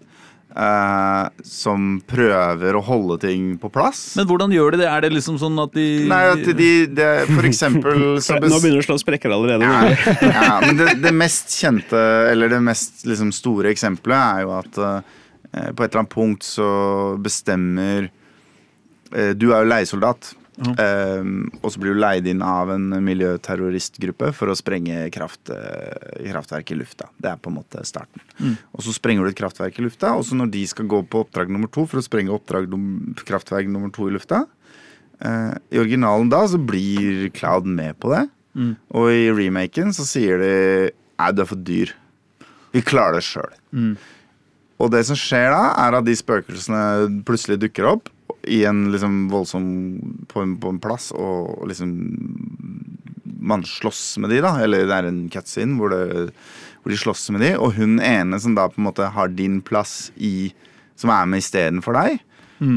[0.58, 4.02] Eh, som prøver å holde ting på plass.
[4.18, 4.90] Men hvordan gjør de det?
[4.90, 8.80] Er det liksom sånn at de Nei, at de, de for eksempel så Nå begynner
[8.80, 9.68] det å slå sprekker allerede.
[9.68, 14.56] ja, ja, men det, det mest kjente, eller det mest liksom, store eksempelet, er jo
[14.58, 15.00] at eh,
[15.72, 16.70] på et eller annet punkt så
[17.24, 20.34] bestemmer eh, Du er jo leiesoldat.
[20.58, 21.28] Eh,
[21.62, 26.74] og så blir du leid inn av en miljøterroristgruppe for å sprenge kraft, eh, kraftverk
[26.74, 27.10] i lufta.
[27.22, 28.24] Det er på en måte starten.
[28.74, 31.24] Og så sprenger du et kraftverk i lufta, og så når de skal gå på
[31.26, 32.70] oppdrag nummer to for å sprenge oppdrag
[33.28, 34.46] kraftverk nummer to i lufta,
[35.22, 38.26] uh, I originalen da så blir Cloud med på det.
[38.98, 40.54] Og i remaken så sier de
[41.18, 41.96] Nei, du er for dyr.
[42.74, 43.54] Vi klarer det sjøl.
[44.78, 48.12] Og det som skjer da, er at de spøkelsene plutselig dukker opp
[48.48, 49.66] i en liksom voldsom
[50.32, 51.92] på en, på en plass, og liksom
[53.48, 54.58] Man slåss med de, da.
[54.64, 56.32] Eller det er en cutscene hvor, det,
[56.82, 57.54] hvor de slåss med de.
[57.56, 60.52] Og hun ene som da på en måte har din plass i
[60.98, 62.18] Som er med istedenfor deg.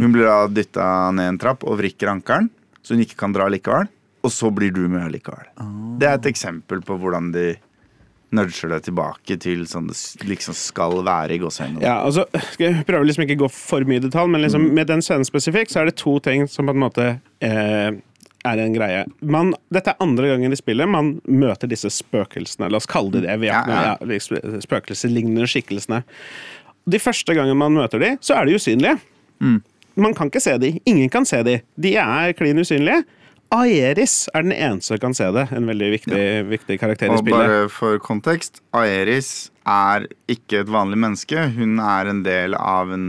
[0.04, 2.50] Hun blir da dytta ned en trapp og vrikker ankelen,
[2.84, 3.88] så hun ikke kan dra likevel.
[4.20, 5.46] Og så blir du med likevel.
[5.98, 7.54] Det er et eksempel på hvordan de
[8.36, 11.82] nudger det tilbake til sånn det liksom skal være i gåseøynene.
[11.84, 12.26] Ja, altså,
[12.60, 15.26] jeg prøve liksom ikke å gå for mye i detalj, men liksom, med den scenen
[15.28, 17.08] spesifikt så er det to ting som på en måte
[17.44, 17.90] eh,
[18.46, 19.04] er en greie.
[19.20, 22.70] Man, dette er andre gangen i spillet man møter disse spøkelsene.
[22.72, 23.36] La oss kalle det det.
[23.42, 24.60] Vi Ja, ja, ja.
[24.64, 26.02] spøkelseslignende skikkelsene.
[26.90, 28.96] De første gangen man møter de, så er de usynlige.
[30.00, 30.74] Man kan ikke se de.
[30.88, 31.58] Ingen kan se de.
[31.76, 33.02] De er klin usynlige.
[33.50, 35.48] Aeris er den eneste som kan se det.
[35.56, 37.34] En veldig viktig, viktig karakter i spillet.
[37.34, 41.48] Og bare for kontekst, Aeris er ikke et vanlig menneske.
[41.56, 43.08] Hun er en del av en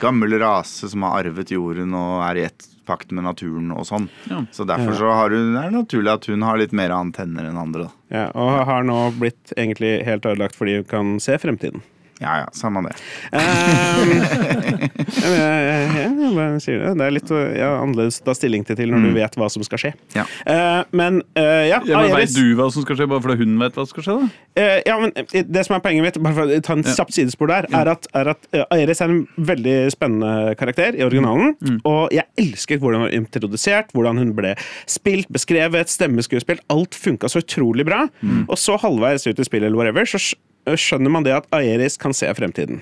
[0.00, 4.08] gammel rase som har arvet jorden og er i ett pakt med naturen og sånn.
[4.28, 4.42] Ja.
[4.52, 7.60] Så derfor så har hun, er det naturlig at hun har litt mer antenner enn
[7.60, 7.88] andre.
[8.12, 11.84] Ja, og har nå blitt egentlig helt ødelagt fordi hun kan se fremtiden.
[12.22, 12.92] Ja ja, samme det.
[13.34, 16.92] Um, men jeg, jeg, jeg bare sier det.
[17.00, 19.48] Det er litt uh, ja, annerledes å ta stilling til til når du vet hva
[19.52, 19.90] som skal skje.
[20.14, 20.24] Ja.
[20.46, 23.56] Uh, men uh, ja, ja, men Veit du hva som skal skje, bare fordi hun
[23.60, 24.16] vet hva som skal skje?
[24.20, 24.44] da?
[24.62, 26.94] Eh, ja, men eh, Det som er poenget mitt, bare for å ta en Ja.
[27.00, 31.02] kjapt sidespor der, er at, er at eh, Aeris er en veldig spennende karakter i
[31.06, 31.56] originalen.
[31.88, 34.54] Og jeg elsker hvordan hun var introdusert, hvordan hun ble
[34.90, 36.62] spilt, beskrevet, stemmeskuespilt.
[36.70, 38.04] Alt funka så utrolig bra.
[38.46, 40.20] Og så halvveis ut i spillet eller whatever, så
[40.66, 42.80] skjønner man det at Aeris kan se fremtiden.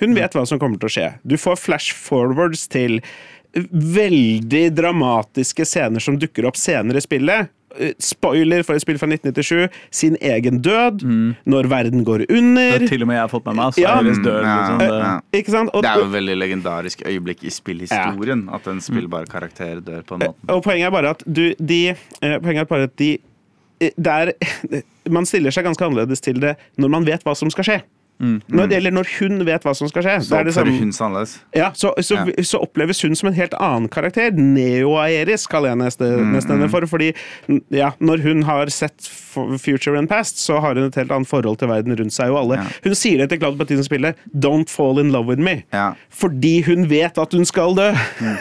[0.00, 1.08] Hun vet hva som kommer til å skje.
[1.26, 3.00] Du får flash forwards til
[3.54, 7.50] veldig dramatiske scener som dukker opp senere i spillet.
[7.78, 9.68] Eh, Spoiler for et spill fra 1997.
[9.94, 11.02] Sin egen død.
[11.46, 12.78] Når verden går Det under.
[12.78, 13.74] har til og med jeg har fått med meg.
[13.74, 13.94] Så Ja.
[14.02, 14.78] Dør, Ja, liksom.
[14.78, 15.20] Det, ja.
[15.32, 15.70] Ikke sant?
[15.74, 20.02] Og, Det er jo et veldig legendarisk øyeblikk i spillhistorien at en spillbar karakter dør
[20.02, 20.34] på en måte.
[20.48, 23.18] og poenget er bare at du, de eh, Poenget er bare at de
[23.80, 24.32] eh, det er,
[25.14, 27.78] Man stiller seg ganske annerledes til det når man vet hva som skal skje.
[28.18, 30.12] Når, eller når hun vet hva som skal skje.
[30.24, 31.32] Så opplever er det sånn- hun seg annerledes.
[31.54, 32.42] Ja, så, så, Ja.
[32.46, 34.30] så oppleves hun som en helt annen karakter.
[34.32, 36.86] Neo-Aeris kaller jeg nesten nesten henne for.
[36.88, 37.12] Fordi
[37.74, 39.08] ja, når hun har sett
[39.58, 42.30] Future and Past, så har hun et helt annet forhold til verden rundt seg.
[42.30, 42.60] Og alle.
[42.62, 42.66] Ja.
[42.84, 44.16] Hun sier det til Claude på tiden spillet.
[44.32, 45.64] Don't fall in love with me.
[45.74, 45.94] Ja.
[46.14, 47.90] Fordi hun vet at hun skal dø.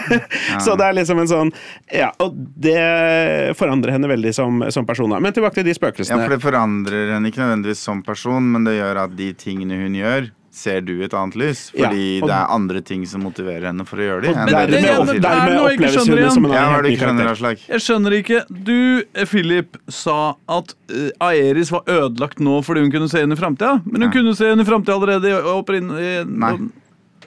[0.64, 1.52] så det er liksom en sånn
[1.94, 5.10] Ja, og det forandrer henne veldig som, som person.
[5.22, 6.20] Men tilbake til de spøkelsene.
[6.22, 9.63] Ja, for det forandrer henne ikke nødvendigvis som person, men det gjør at de tingene
[9.70, 11.72] hun gjør, ser du et annet lys.
[11.74, 14.30] Ja, Fordi og- det er andre ting som motiverer henne for å gjøre det.
[14.30, 15.22] Og Men det det- du dermed, får men til.
[15.22, 17.58] det er dermed noe jeg ikke oppleves skjønner igjen som en Ja, helt ny karakter.
[17.68, 18.64] Jeg skjønner ikke.
[18.64, 23.32] Du, eh, Philip, sa at uh, Aeris var ødelagt nå fordi hun kunne se inn
[23.32, 23.82] i framtida.
[23.86, 24.22] Men hun Ja.
[24.22, 25.26] kunne se inn i framtida allerede.
[25.26, 26.70] i- opprinn- i- Nei.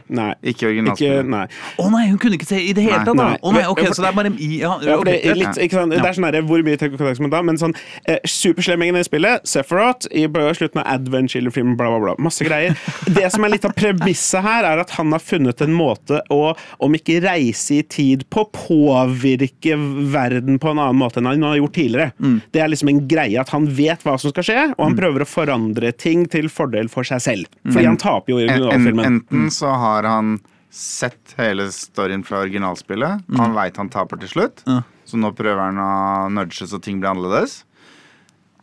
[0.09, 0.31] Nei.
[0.43, 1.29] Ikke Ikke, originalspillet.
[1.33, 1.47] nei.
[1.83, 3.41] Å nei, hun kunne ikke se i det hele tatt!
[3.43, 5.11] Å nei, ok, Så det er bare i ja, Ja, okay.
[5.11, 5.95] det, er litt, ikke sant?
[5.95, 7.43] det er sånn der, Hvor mye tenker man da?
[7.47, 7.75] Men sånn
[8.07, 12.15] eh, Superslemmingen i spillet, Sephiroth, i slutten av Advent Children bla, bla, bla.
[12.23, 12.77] Masse greier.
[13.07, 16.55] Det som er litt av premisset her, er at han har funnet en måte å,
[16.83, 19.77] om ikke reise i tid på, påvirke
[20.13, 22.13] verden på en annen måte enn han har gjort tidligere.
[22.23, 22.41] Mm.
[22.55, 25.25] Det er liksom en greie at han vet hva som skal skje, og han prøver
[25.25, 27.47] å forandre ting til fordel for seg selv.
[27.67, 29.07] Fordi han taper jo i En, en, originalfilmen.
[29.07, 33.23] enten så har han sett hele storyen fra originalspillet.
[33.39, 34.83] Han veit han taper til slutt, Ja.
[35.07, 37.65] så nå prøver han å nudge så ting blir annerledes.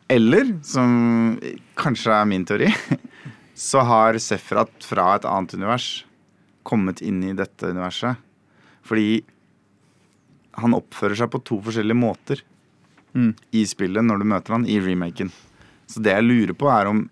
[0.09, 1.39] Eller, som
[1.75, 2.67] kanskje er min teori,
[3.55, 6.05] så har Sefrat fra et annet univers
[6.63, 8.17] kommet inn i dette universet.
[8.83, 9.23] Fordi
[10.59, 12.41] han oppfører seg på to forskjellige måter
[13.13, 13.35] Mm.
[13.53, 15.29] i spillet når du møter han i remaken.
[15.85, 17.03] Så det jeg lurer på, er om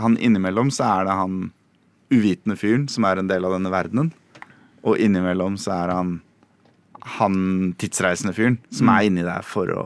[0.00, 1.52] han innimellom så er det han
[2.14, 4.12] uvitende fyren som er en del av denne verdenen.
[4.84, 6.14] Og innimellom så er han
[7.04, 9.82] han tidsreisende fyren som er inni der for å,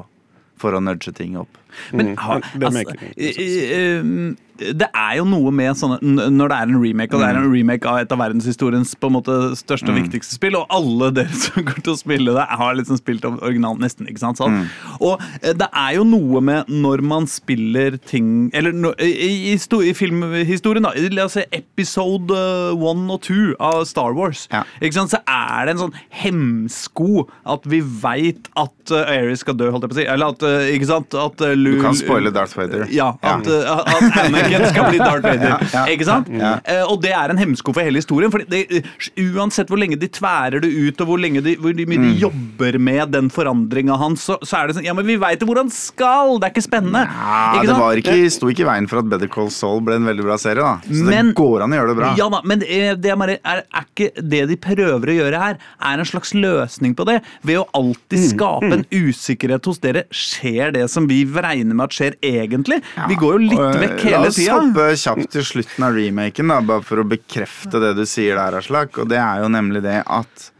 [0.59, 1.59] for å nudge ting opp.
[1.93, 2.17] Men Mm.
[2.23, 2.85] ha, altså,
[4.59, 5.99] eh, eh, det er jo noe med sånne
[6.35, 9.11] Når det er en remake, og det er en remake av et av verdenshistoriens på
[9.11, 12.47] en måte største og viktigste spill, og alle dere som går til å spille det,
[12.61, 14.41] har liksom spilt om originalen nesten, ikke sant?
[14.41, 14.61] Sånn.
[15.01, 19.95] Og eh, det er jo noe med når man spiller ting Eller i, i, i
[19.97, 20.95] filmhistorien, da.
[21.15, 24.47] La oss se episode eh, one og two av Star Wars.
[24.53, 24.65] Ja.
[24.83, 25.15] Ikke sant?
[25.15, 29.87] Så er det en sånn hemsko at vi veit at uh, Aeris skal dø, holdt
[29.87, 30.07] jeg på å si.
[30.09, 30.45] Eller at,
[30.75, 31.17] ikke sant?
[31.19, 32.87] At, uh, Du kan spoile Darth Vader.
[32.93, 35.49] Ja, at, uh, at Anakin skal bli Darth Vader.
[35.49, 35.85] Ja, ja.
[35.93, 36.29] Ikke sant?
[36.33, 36.53] Ja.
[36.65, 38.33] Eh, og det er en hemsko for hele historien.
[38.33, 38.83] Fordi det,
[39.35, 42.79] uansett hvor lenge de tværer det ut, og hvor, lenge de, hvor mye de jobber
[42.83, 45.61] med den forandringa hans, så, så er det sånn Ja, men vi veit jo hvor
[45.61, 46.37] han skal!
[46.39, 47.05] Det er ikke spennende.
[47.09, 49.99] Ja, Ikke det var ikke, sto ikke i veien for at Better Call Saul ble
[49.99, 50.63] en veldig bra serie.
[50.63, 52.13] da Så Men- det går an å gjøre det bra.
[52.19, 55.59] Ja da, men eh, det er, er, ikke det de prøver å gjøre her,
[55.91, 57.19] er en slags løsning på det?
[57.47, 60.05] Ved å alltid skape en usikkerhet hos dere.
[60.15, 62.81] Skjer det som vi regner med at skjer egentlig?
[63.09, 64.57] Vi går jo litt Og, eh, vekk hele oss tida.
[64.63, 68.57] hoppe kjapt til slutten av remaken, da, bare for å bekrefte det du sier der,
[68.63, 68.97] Aslak.
[69.03, 70.51] Og det er jo nemlig det at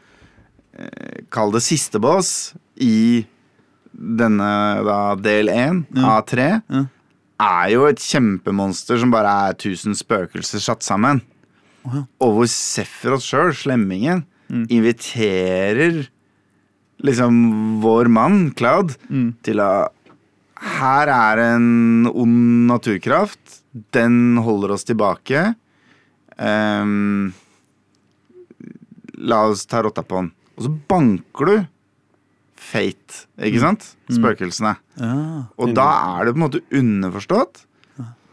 [0.79, 3.25] eh, Kall det siste boss i
[3.93, 4.51] denne
[4.87, 6.61] da, del én av tre.
[6.71, 6.85] Ja.
[7.39, 11.21] Er jo et kjempemonster som bare er tusen spøkelser satt sammen.
[11.89, 14.63] Og hvor Sefrot sjøl, slemmingen, Mm.
[14.73, 16.07] inviterer
[17.05, 19.35] liksom vår mann, Cloud, Mm.
[19.45, 19.89] til å
[20.59, 23.61] Her er en ond naturkraft.
[23.95, 25.53] Den holder oss tilbake.
[26.39, 27.33] Um,
[29.19, 30.33] la oss ta rotta på den.
[30.59, 31.57] Og så banker du
[32.59, 33.85] Fate, ikke sant?
[34.13, 34.75] Spøkelsene.
[34.99, 35.13] Ja.
[35.57, 35.87] Og da
[36.19, 37.63] er det på en måte underforstått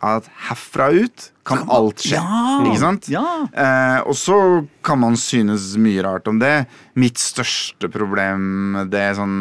[0.05, 2.19] at herfra ut kan alt skje.
[2.65, 3.07] Ikke sant?
[3.09, 4.37] Eh, og så
[4.85, 6.65] kan man synes mye rart om det.
[6.99, 9.37] Mitt største problem det er sånn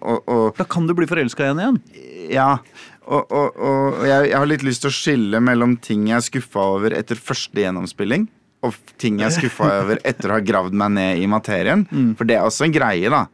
[0.00, 1.80] og, og, Da kan du bli forelska igjen igjen.
[2.32, 2.50] Ja.
[3.06, 6.26] Og, og, og jeg, jeg har litt lyst til å skille mellom ting jeg er
[6.26, 8.28] skuffa over etter første gjennomspilling,
[8.62, 11.82] og ting jeg er skuffa over etter å ha gravd meg ned i materien.
[12.18, 13.24] For det er også en greie, da.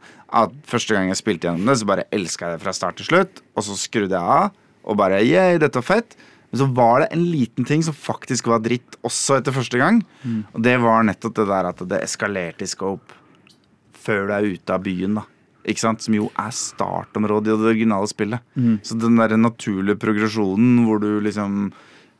[0.41, 3.07] At første gang jeg spilte gjennom det, så bare elska jeg det fra start til
[3.11, 3.43] slutt.
[3.53, 4.57] Og så skrudde jeg av,
[4.89, 6.17] og bare yeah, dette var fett.
[6.49, 10.01] Men så var det en liten ting som faktisk var dritt også etter første gang.
[10.55, 13.13] Og det var nettopp det der at det eskalerte i scope
[13.99, 15.27] før du er ute av byen, da.
[15.69, 16.01] Ikke sant?
[16.01, 18.41] Som jo er startområdet i det originale spillet.
[18.83, 21.71] Så den der naturlige progresjonen hvor du liksom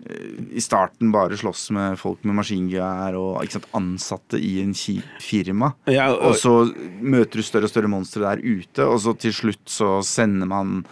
[0.06, 5.04] eh, i starten bare slåss med folk med maskingevær og sant, ansatte i en kjip
[5.20, 5.74] firma.
[5.92, 6.54] Ja, og- og så
[7.02, 10.86] møter du større og større monstre der ute, og så til slutt så sender man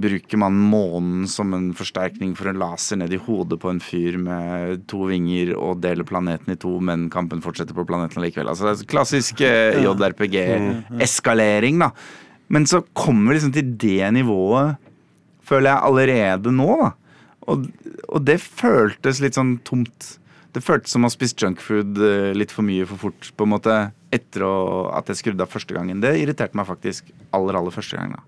[0.00, 4.18] Bruker man månen som en forsterkning for en laser ned i hodet på en fyr
[4.20, 8.48] med to vinger og deler planeten i to, men kampen fortsetter på planeten likevel.
[8.52, 11.90] Altså det er klassisk eh, JRPG-eskalering, da.
[12.50, 14.80] Men så kommer vi liksom til det nivået,
[15.46, 16.90] føler jeg, allerede nå, da.
[17.50, 17.68] Og,
[18.10, 20.16] og det føltes litt sånn tomt.
[20.54, 23.52] Det føltes som å ha spist junkfood eh, litt for mye for fort, på en
[23.54, 23.74] måte,
[24.14, 24.54] etter å,
[24.98, 26.02] at jeg skrudde av første gangen.
[26.02, 28.16] Det irriterte meg faktisk aller, aller første gang.
[28.18, 28.22] da.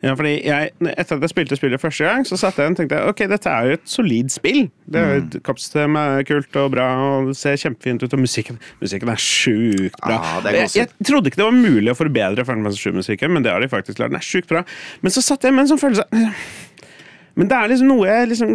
[0.00, 3.00] Ja, fordi jeg, Etter at jeg spilte spillet første gang, så satt jeg og tenkte
[3.10, 4.62] ok, dette er jo et solid spill.
[4.88, 8.16] Det er jo et Kappsystem er kult og bra og det ser kjempefint ut.
[8.16, 10.16] Og musikken, musikken er sjukt bra.
[10.16, 13.44] Ah, er jeg, jeg trodde ikke det var mulig å forbedre Final Fantasy 7-musikken, men
[13.44, 14.14] det har de faktisk klart.
[14.14, 14.64] Den er sjukt bra.
[15.04, 16.08] Men så satt jeg med en sånn følelse
[17.40, 18.50] Men det er liksom noe jeg liksom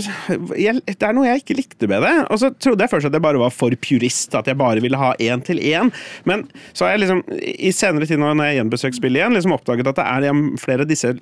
[0.54, 2.13] jeg, Det er noe jeg ikke likte med det.
[2.30, 5.00] Og så trodde jeg først at jeg bare var for purist, at jeg bare ville
[5.00, 5.89] ha én til én.
[6.30, 9.89] Men så har jeg liksom i senere tid når jeg gjenbesøkt spillet igjen, liksom oppdaget
[9.89, 11.13] at det er flere av disse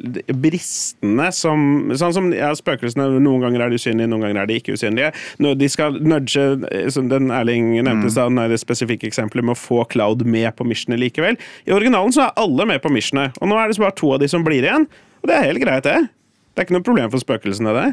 [0.44, 1.62] bristene som
[1.94, 5.12] Sånn som ja, spøkelsene, noen ganger er de usynlige, noen ganger er de ikke usynlige.
[5.44, 6.42] Når de skal nudge,
[6.74, 10.68] eh, som den Erling nevnte stad, den spesifikke eksempelet med å få Cloud med på
[10.68, 11.38] missionet likevel.
[11.70, 14.24] I originalen så er alle med på missionet, og nå er det bare to av
[14.24, 14.90] de som blir igjen.
[15.22, 16.23] Og det er helt greit, det.
[16.54, 17.86] Det er ikke noe problem for spøkelsene, det.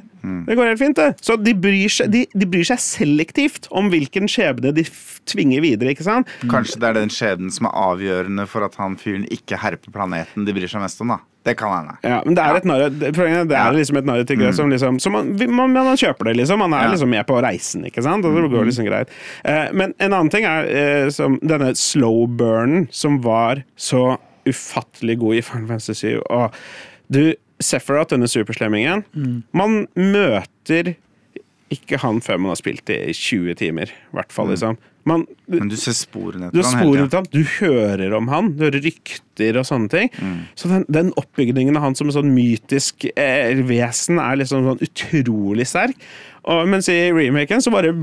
[0.47, 1.15] Det går helt fint, det.
[1.25, 4.85] Så de bryr, seg, de, de bryr seg selektivt om hvilken skjebne de
[5.31, 6.29] tvinger videre, ikke sant?
[6.51, 10.45] Kanskje det er den skjebnen som er avgjørende for at han fyren ikke herper planeten
[10.45, 11.19] de bryr seg mest om, da.
[11.49, 11.95] Det kan hende.
[12.05, 14.99] Ja, men det er et narr det er, det er liksom et narrativ som liksom
[15.01, 16.61] Så man, man, man kjøper det, liksom.
[16.61, 16.91] Man er Ja.
[16.93, 18.29] liksom med på reisen, ikke sant?
[18.29, 19.09] Og det går liksom greit.
[19.49, 25.17] Eh, men en annen ting er eh, som denne slow burnen som var så ufattelig
[25.23, 26.21] god i Final Fantasy 7.
[26.29, 26.53] Og
[27.09, 27.23] du,
[27.61, 29.05] Sephiroth, denne superslemmingen,
[29.57, 30.95] man møter
[31.71, 34.79] ikke han før man har spilt det i 20 timer, i hvert fall, liksom.
[35.09, 37.21] Man, Men du ser sporene du etter sporet tida.
[37.23, 40.11] han, du hører om han, du hører rykter og sånne ting.
[40.21, 40.35] Mm.
[40.59, 44.85] Så den, den oppbygningen av han som et sånn mytisk eh, vesen er liksom sånn
[44.85, 45.97] utrolig sterk.
[46.45, 47.95] Og, mens i remaken så bare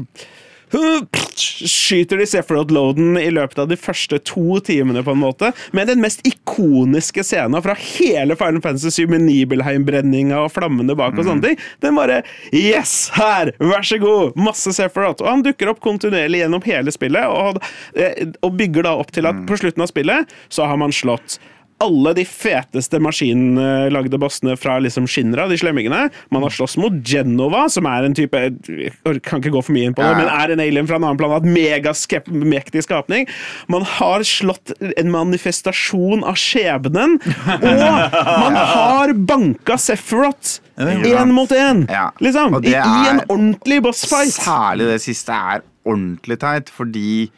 [0.71, 5.51] skyter de Sephiroth-loaden i løpet av de første to timene, på en måte.
[5.75, 11.13] Med den mest ikoniske scenen fra hele Final Fantasy 7 med Nibelheim-brenninga og flammene bak
[11.17, 11.30] og Mm.
[11.30, 11.58] sånne ting.
[11.82, 13.10] Den bare Yes!
[13.15, 13.51] Her!
[13.60, 14.36] Vær så god!
[14.36, 15.21] Masse Sephiroth.
[15.23, 17.62] Og han dukker opp kontinuerlig gjennom hele spillet, og,
[17.95, 21.39] eh, og bygger da opp til at på slutten av spillet så har man slått
[21.83, 26.07] alle de feteste maskinlagde bossene fra liksom Shinra, de slemmingene.
[26.33, 29.89] Man har slåss mot Genova, som er en type Jeg kan ikke gå for mye
[29.91, 30.17] inn på det, Ja.
[30.17, 31.45] men er en alien fra en annen planet.
[31.45, 33.27] Megamektig skapning.
[33.69, 37.17] Man har slått en manifestasjon av skjebnen.
[37.59, 37.83] Og
[38.43, 41.85] man har banka Sephiroth én mot én!
[41.89, 42.09] Ja.
[42.21, 42.57] Liksom.
[42.65, 44.33] I, en ordentlig bossfight.
[44.33, 47.29] Særlig det siste er ordentlig teit, fordi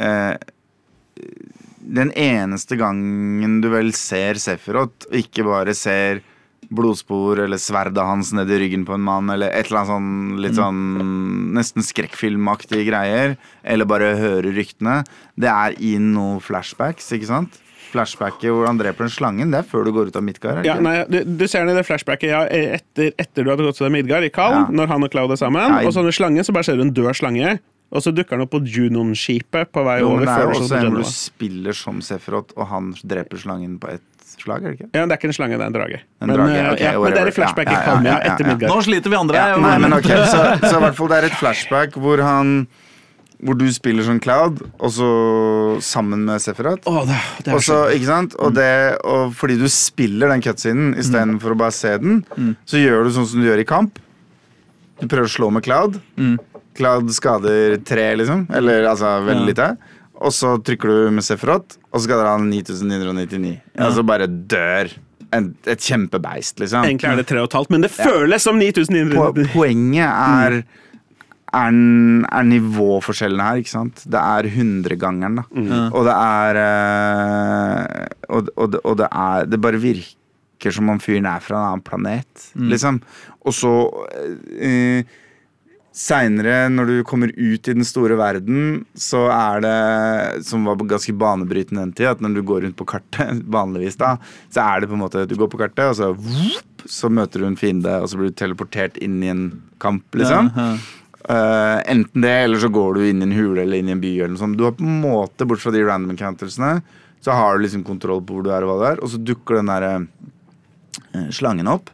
[0.00, 0.34] eh,
[1.82, 6.20] Den eneste gangen du vel ser Sefirot, ikke bare ser
[6.72, 10.54] blodspor eller sverdet hans nedi ryggen på en mann, eller et eller annet sånn litt
[10.56, 10.78] sånn
[11.58, 15.02] nesten skrekkfilmaktige greier, eller bare høre ryktene,
[15.36, 17.58] det er i noen flashbacks, ikke sant?
[17.92, 20.62] Flashbacket hvor han dreper den slangen, det er før du går ut av Midgard.
[20.64, 23.76] Ja, nei, du, du ser den i det flashbacket ja, etter, etter du hadde gått
[23.82, 24.62] til Midgard i Kall, Ja.
[24.72, 25.60] når han og Cloud er sammen.
[25.66, 27.58] Ja, i- Og så en slangen, så bare ser du en død slange.
[27.92, 30.22] Og så dukker han opp på Junon-skipet på vei Jo, over.
[30.22, 33.74] men det er jo også en hvor du spiller som Sefrot, og han dreper slangen
[33.82, 34.86] på ett slag, er det ikke?
[34.96, 35.98] Ja, det er ikke en slange, det er en drage.
[36.22, 38.14] En men, drage, okay, ok, ja, men det er i flashbacket Ja, ja, ja, ja,
[38.14, 38.48] ja, etter.
[38.48, 38.72] Midgard.
[38.72, 39.42] Nå sliter vi andre.
[39.42, 42.54] Ja, nei, men ok, så, så i hvert fall det er et flashback hvor han
[43.42, 45.10] Hvor du spiller som Cloud, og så
[45.82, 46.86] sammen med Sephiroth.
[46.86, 48.36] Å, det, det er Og så, så ikke sant?
[48.38, 48.70] Og, det,
[49.02, 52.22] og fordi du spiller den cutscenen istedenfor å bare se den,
[52.64, 53.98] så gjør du sånn som du gjør i kamp.
[55.02, 55.98] Du prøver å slå med Cloud.
[56.78, 58.46] Cloud skader tre, liksom.
[58.54, 59.70] Eller altså veldig lite.
[60.22, 63.56] Og så trykker du med Sefrot, og så skader han 9999.
[63.80, 64.92] Altså bare dør.
[65.32, 66.84] En, et kjempebeist, liksom.
[66.84, 69.52] Egentlig er det tre og et halvt, men det føles som 9999.
[69.54, 70.62] Poenget er
[71.52, 71.76] er,
[72.32, 74.04] er nivåforskjellene her, ikke sant?
[74.08, 75.44] Det er hundregangeren, da.
[75.92, 81.00] Og det er eh, og, og, det, og det er Det bare virker som om
[81.02, 83.02] fyren er fra en annen planet, liksom.
[83.42, 85.02] Og så uh,
[85.92, 91.12] Seinere, når du kommer ut i den store verden, så er det Som var ganske
[91.12, 94.14] banebrytende den tida, at når du går rundt på kartet, vanligvis da,
[94.48, 96.14] så er det på en måte Du går på kartet, og så
[96.88, 99.44] så møter du en fiende, og så blir du teleportert inn i en
[99.82, 100.50] kamp, liksom.
[100.50, 100.98] Ja, ja.
[101.22, 104.02] Uh, enten det, eller så går du inn i en hule eller inn i en
[104.02, 104.10] by.
[104.16, 104.58] Eller noe sånt.
[104.58, 106.80] Du har på en måte, Bort fra de random encountersene,
[107.22, 109.02] så har du liksom kontroll på hvor du er og hva du er.
[109.04, 111.92] Og så dukker den der uh, slangen opp,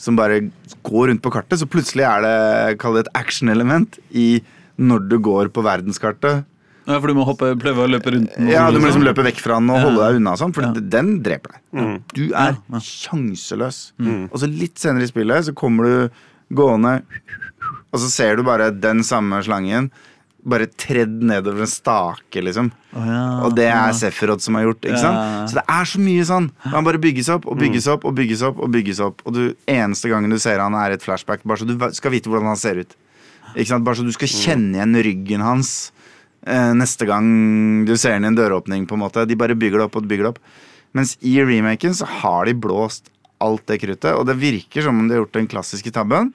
[0.00, 0.40] som bare
[0.86, 1.60] går rundt på kartet.
[1.60, 4.40] Så plutselig er det det et action-element i
[4.80, 6.46] når du går på verdenskartet.
[6.88, 8.48] Ja, for du må hoppe, prøve å løpe rundt den.
[8.50, 10.72] Ja, Du må liksom løpe vekk fra den og holde deg unna, sånn, for Ja.
[10.72, 12.00] den dreper deg.
[12.16, 13.92] Du er sjanseløs.
[14.32, 16.10] Og så litt senere i spillet så kommer du
[16.56, 17.02] gående,
[17.92, 19.90] og så ser du bare den samme slangen
[20.44, 22.70] bare tredd nedover en stake, liksom.
[22.96, 23.82] Oh, ja, Og det ja.
[23.88, 24.80] er Sephiroth som har gjort.
[24.82, 25.02] ikke Ja.
[25.02, 25.50] sant?
[25.50, 26.50] Så det er så mye sånn.
[26.64, 28.58] Han bare bygges opp og bygges opp og bygges opp.
[28.58, 31.66] Og bygges opp Og du, eneste gangen du ser han er et flashback, bare så
[31.68, 32.96] du skal vite hvordan han ser ut.
[33.56, 33.84] Ikke sant?
[33.84, 35.92] Bare så du skal kjenne igjen ryggen hans
[36.46, 38.86] eh, neste gang du ser han i en døråpning.
[38.86, 40.38] på en måte De bare bygger det opp og bygger det opp.
[40.94, 45.06] Mens i remaken så har de blåst alt det kruttet, og det virker som om
[45.08, 46.32] de har gjort den klassiske tabben.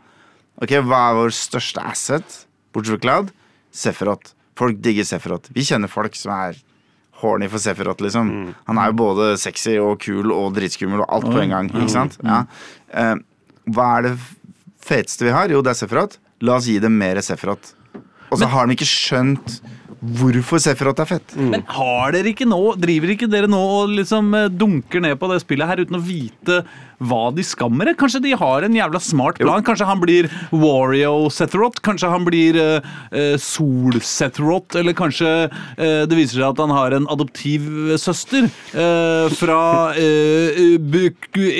[0.61, 3.31] Ok, Hva er vår største asset, bortsett fra Cloud?
[3.75, 4.33] Sephiroth.
[4.55, 5.51] Folk digger Sephiroth.
[5.55, 6.57] Vi kjenner folk som er
[7.21, 8.31] horny for Sephiroth, liksom.
[8.69, 11.69] Han er jo både sexy og kul og dritskummel og alt på en gang.
[11.71, 12.17] ikke sant?
[12.23, 12.41] Ja.
[12.91, 13.15] Eh,
[13.75, 14.13] hva er det
[14.85, 15.51] feteste vi har?
[15.51, 16.19] Jo, det er Sefrot.
[16.45, 17.73] La oss gi dem mer Sefrot.
[18.31, 19.59] Og så har de ikke skjønt
[20.19, 21.35] hvorfor Sefrot er fett.
[21.37, 25.29] Men har dere ikke nå, driver ikke dere nå og liksom eh, dunker ned på
[25.31, 26.63] det spillet her uten å vite
[27.05, 27.91] hva de skammer?
[27.99, 29.63] Kanskje de har en jævla smart plan?
[29.65, 31.81] Kanskje han blir Wario Setherot?
[31.83, 34.77] Kanskje han blir uh, Sol Setherot?
[34.79, 37.67] Eller kanskje uh, det viser seg at han har en adoptiv
[37.99, 40.75] søster eh, fra eh,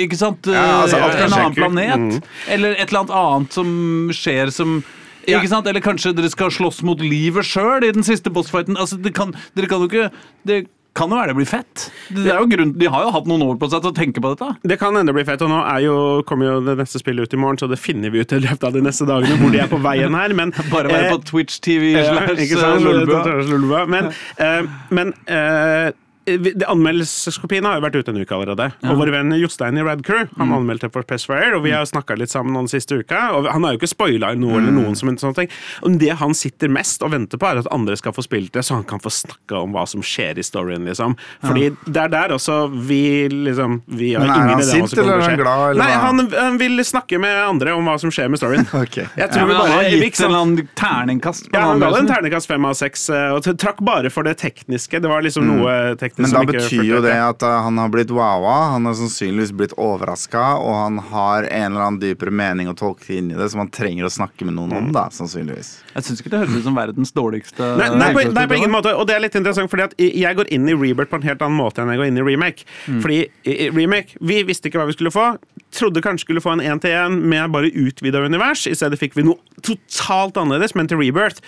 [0.02, 0.48] Ikke sant?
[0.50, 2.30] Ja, altså, en annen planet?
[2.52, 3.70] Eller et eller annet annet som
[4.14, 4.78] skjer som
[5.26, 5.40] Ja.
[5.40, 5.66] Ikke sant?
[5.66, 8.78] Eller kanskje dere skal slåss mot livet sjøl i den siste bossfighten.
[8.78, 10.10] Altså, det kan, dere kan jo ikke
[10.46, 10.64] Det
[10.96, 11.82] kan jo være det blir fett.
[12.08, 14.22] Det er jo grunn, de har jo hatt noen år på seg til å tenke
[14.24, 14.48] på dette.
[14.72, 15.96] Det kan ende bli fett, og nå jo,
[16.28, 18.64] kommer jo det neste spillet ut i morgen, så det finner vi ut i løpet
[18.64, 20.32] av de neste dagene hvor de er på veien her.
[20.38, 22.88] Men, Bare være eh, på Twitch TV ja, slash sant?
[22.88, 23.84] eh, Lolbua.
[23.92, 24.08] Men,
[24.40, 25.90] eh, men eh,
[26.26, 28.70] Anmeldelseskopien har jo vært ute en uke allerede.
[28.86, 32.14] Og vår venn Jostein i Radcrew Crew han anmeldte for Pestfire, og vi har snakka
[32.18, 33.18] litt sammen den siste uka.
[33.36, 35.50] Og han har jo ikke spoila noe eller noen som en sånn ting.
[35.86, 38.62] Og det han sitter mest og venter på, er at andre skal få spilt det,
[38.66, 41.16] så han kan få snakka om hva som skjer i storyen, liksom.
[41.44, 44.82] Fordi det er der også vi liksom Vi har Men er ingen han idé om
[44.82, 47.88] hva sint, eller er han glad, eller Nei, han, han vil snakke med andre om
[47.88, 48.66] hva som skjer med storyen.
[48.82, 49.06] okay.
[49.16, 51.50] Jeg Ja, tror men vi han bare har gitt en terningkast.
[51.50, 54.26] på ja, han ga det en terningkast fem av seks, eh, og trakk bare for
[54.26, 55.00] det tekniske.
[55.02, 58.12] Det var liksom noe teknisk Men da betyr jo det at uh, han har blitt
[58.14, 62.76] wowa, han har sannsynligvis blitt overraska, og han har en eller annen dypere mening å
[62.78, 65.74] tolke inn i det, som han trenger å snakke med noen om, da, sannsynligvis.
[65.92, 68.72] Jeg syns ikke det høres ut som verdens dårligste Nei, nei, på, nei, på ingen
[68.72, 68.94] måte.
[68.96, 71.44] Og det er litt interessant, fordi at jeg går inn i Rebirth på en helt
[71.44, 72.66] annen måte enn jeg går inn i remake.
[73.04, 75.28] Fordi i remake, vi visste ikke hva vi skulle få.
[75.76, 78.66] Trodde kanskje skulle få en én-til-én med bare utvida univers.
[78.68, 81.44] I stedet fikk vi noe totalt annerledes, men til Rebirth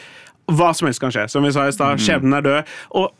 [0.48, 1.26] hva som helst kan skje.
[1.28, 2.74] Som vi sa i stad, skjebnen er død.
[2.96, 3.12] Og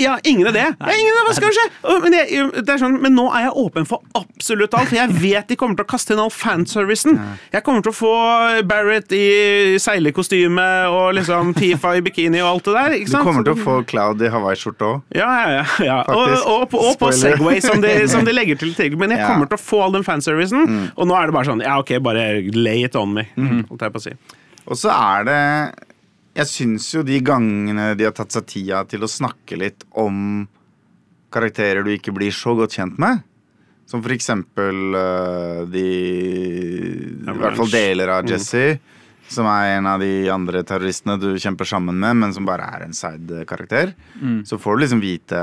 [0.00, 0.52] ja, ingen idé.
[0.52, 1.64] det, har ingen idé hva skal skje!
[2.04, 5.14] Men, jeg, det er sånn, men nå er jeg åpen for absolutt alt, for jeg
[5.20, 7.18] vet de kommer til å kaste inn all fanservicen.
[7.52, 8.12] Jeg kommer til å få
[8.68, 9.24] Barrett i
[9.80, 12.96] seilerkostyme og liksom Tifa i bikini og alt det der.
[13.10, 15.02] Du kommer til å få Cloud i hawaiiskjorte òg.
[15.18, 15.66] Ja, ja, ja.
[15.90, 15.98] ja.
[16.08, 18.74] Og, og, på- og på Segway, som de, som de legger til.
[18.78, 18.96] til.
[19.00, 19.26] Men jeg Mm.
[19.34, 20.64] kommer til å få all den fanservicen,
[20.96, 23.26] og nå er det bare sånn Ja, OK, bare lay it on me.
[23.36, 24.12] Holdt jeg på å si.
[24.70, 25.38] Og så er det
[26.40, 30.46] Jeg syns jo de gangene de har tatt seg tida til å snakke litt om
[31.30, 33.20] karakterer du ikke blir så godt kjent med,
[33.90, 35.84] som for eksempel uh, de
[37.26, 38.78] I hvert fall deler av Jesse,
[39.30, 42.86] som er en av de andre terroristene du kjemper sammen med, men som bare er
[42.86, 43.92] en side-karakter.
[44.48, 45.42] Så får du liksom vite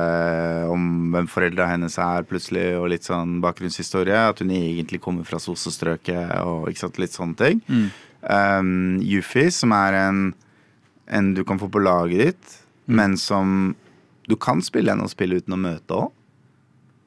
[0.68, 4.26] om hvem foreldra hennes er, plutselig, og litt sånn bakgrunnshistorie.
[4.34, 7.64] At hun egentlig kommer fra Sosestrøket, og ikke sant, litt sånne ting.
[8.28, 10.22] Um, Yuffie, som er en,
[11.08, 12.56] en du kan få på laget ditt,
[12.86, 13.76] men som
[14.28, 16.14] du kan spille henne og spille uten å møte òg.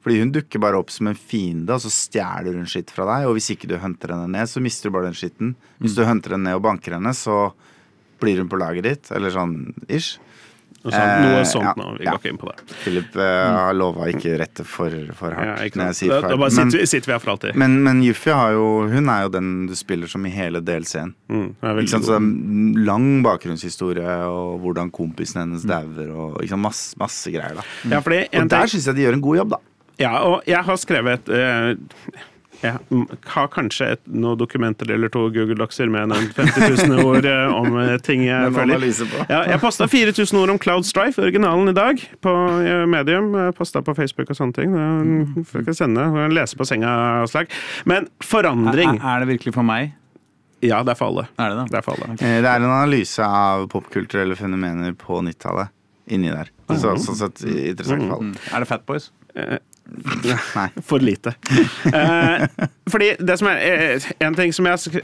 [0.01, 3.27] Fordi hun dukker bare opp som en fiende, og så stjeler hun skitt fra deg.
[3.29, 5.53] Og hvis ikke du hunter henne ned, så mister du bare den skitten.
[5.77, 7.51] Hvis du hunter henne ned og banker henne, så
[8.21, 9.11] blir hun på laget ditt.
[9.13, 10.15] Eller sånn ish.
[10.83, 11.97] Noe Eh, sånt ja, nå.
[11.99, 12.11] Vi ja.
[12.15, 12.63] går ikke inn på det.
[12.81, 15.61] Philip eh, har lova ikke rette for, for hardt
[15.99, 17.55] sier Da, da bare sitter, sitter vi her for alltid.
[17.61, 21.13] men, men Yuffie har jo Hun er jo den du spiller som i hele DLC-en.
[21.29, 21.51] Mm,
[22.87, 25.69] lang bakgrunnshistorie, og hvordan kompisen hennes Mm.
[25.69, 26.61] dauer, og sant?
[26.61, 27.55] Masse, masse greier.
[27.55, 27.63] da
[27.95, 29.57] ja, fordi Og der syns jeg de gjør en god jobb, da.
[29.99, 31.75] ja, og jeg har skrevet eh,
[32.61, 37.25] jeg har kanskje et, noen dokumenter eller to Google Docs-er med en 50 000 ord
[37.25, 38.85] eh, om eh, ting jeg føler.
[39.31, 43.33] Ja, jeg posta 4000 ord om Cloud Strife, originalen i dag, på eh, Medium.
[43.57, 44.75] Posta på Facebook og sånne ting.
[44.75, 46.05] Det får sende.
[46.21, 46.93] Jeg Lese på senga
[47.23, 47.49] og slag.
[47.89, 49.95] Men forandring Er, er det virkelig for meg?
[50.61, 51.25] Ja, det er for alle.
[51.41, 51.65] Er det det?
[51.73, 52.13] Det er for alle.
[52.13, 52.37] Okay.
[52.45, 55.73] Det er en analyse av popkulturelle fenomener på 90-tallet
[56.13, 56.53] inni der.
[56.69, 58.29] Så, sånn sett interessant fall.
[58.29, 58.37] Mm.
[58.53, 59.09] Er det Fatboys?
[59.91, 60.67] Nei.
[60.87, 61.33] For lite.
[61.91, 62.45] Eh,
[62.91, 65.01] fordi det som er eh, En ting som jeg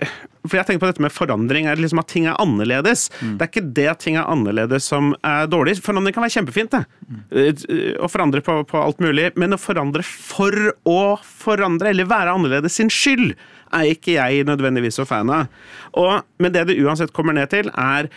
[0.47, 3.07] For jeg tenker på dette med forandring, er liksom at ting er annerledes.
[3.19, 5.75] Det er ikke det at ting er annerledes som er dårlig.
[5.83, 6.85] Forandring kan være kjempefint, det.
[7.35, 9.29] Eh, Å forandre på, på alt mulig.
[9.35, 10.55] Men å forandre for
[10.87, 10.99] å
[11.43, 13.35] forandre, eller være annerledes sin skyld,
[13.75, 15.51] er ikke jeg nødvendigvis så fan av.
[15.99, 18.07] Og, men det det uansett kommer ned til, er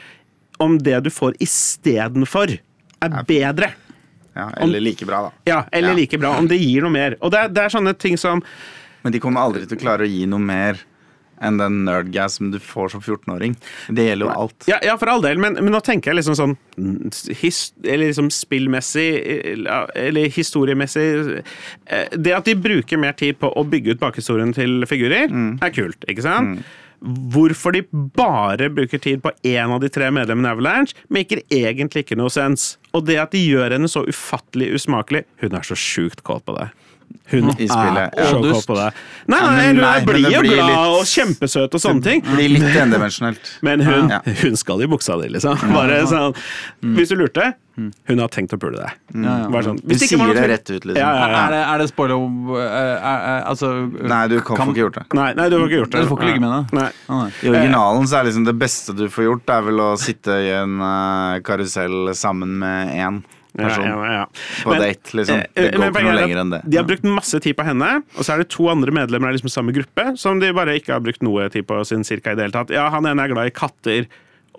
[0.63, 2.53] om det du får istedenfor,
[3.01, 3.73] er bedre.
[4.37, 5.33] Ja, eller like bra, da.
[5.51, 5.95] Ja, eller Ja.
[5.95, 6.37] like bra.
[6.39, 7.17] Om det gir noe mer.
[7.21, 8.43] Og det det er sånne ting som
[9.03, 10.79] Men de kommer aldri til å klare å gi noe mer
[11.41, 13.55] enn den nerdgasm du får som 14-åring.
[13.89, 14.67] Det gjelder jo alt.
[14.69, 16.53] Ja, ja for all del, men, men nå tenker jeg liksom sånn
[17.41, 19.07] his, Eller liksom spillmessig
[19.65, 21.07] eller, historiemessig
[21.87, 25.33] eh, Det at de bruker mer tid på å bygge ut bakhistorien til figurer,
[25.65, 26.61] er kult, ikke sant?
[27.01, 27.85] Hvorfor de
[28.17, 32.33] bare bruker tid på én av de tre medlemmene i Avalanche, maker egentlig ikke noe
[32.33, 32.75] sens.
[32.93, 36.57] Og det at de gjør henne så ufattelig usmakelig Hun er så sjukt kåt på
[36.59, 36.75] deg.
[37.31, 38.15] Hun i spillet.
[38.17, 38.31] Ja.
[38.35, 38.75] Og på.
[38.77, 38.91] Nei,
[39.31, 42.23] nei, hun nei, er men blid og glad litt- og kjempesøt og sånne ting.
[42.27, 43.53] Blir litt endimensjonelt.
[43.63, 44.21] Men hun, Ja.
[44.43, 45.59] hun skal i buksa di, liksom.
[45.73, 46.35] Bare sånn.
[46.83, 48.99] Hvis du lurte, hun har tenkt å pule deg.
[49.15, 49.63] Ja, ja.
[49.63, 49.79] Sånn.
[49.87, 50.99] Du sier det rett ut, liksom.
[50.99, 51.41] Ja, ja, ja.
[51.47, 53.71] Er det, er det spoiler eh, er, er, Altså
[54.11, 55.05] Nei, du kan, får ikke gjort det.
[55.15, 56.03] Nei, nei, du har ikke gjort det.
[56.03, 56.87] Du får ikke ligge med henne?
[57.09, 57.27] Ah.
[57.41, 60.51] I originalen så er liksom det beste du får gjort, er vel å sitte i
[60.59, 63.23] en uh, karusell sammen med én
[63.57, 64.25] person ja, ja.
[64.63, 65.39] på Men- date, liksom.
[65.41, 66.61] Eh, Det går men ikke noe er lenger enn det.
[66.71, 69.35] De har brukt masse tid på henne, og så er det to andre medlemmer av
[69.39, 72.35] liksom samme gruppe som de bare ikke har brukt noe tid på sin cirka i
[72.39, 72.71] det hele tatt.
[72.71, 74.07] Ja, han ene er glad i katter,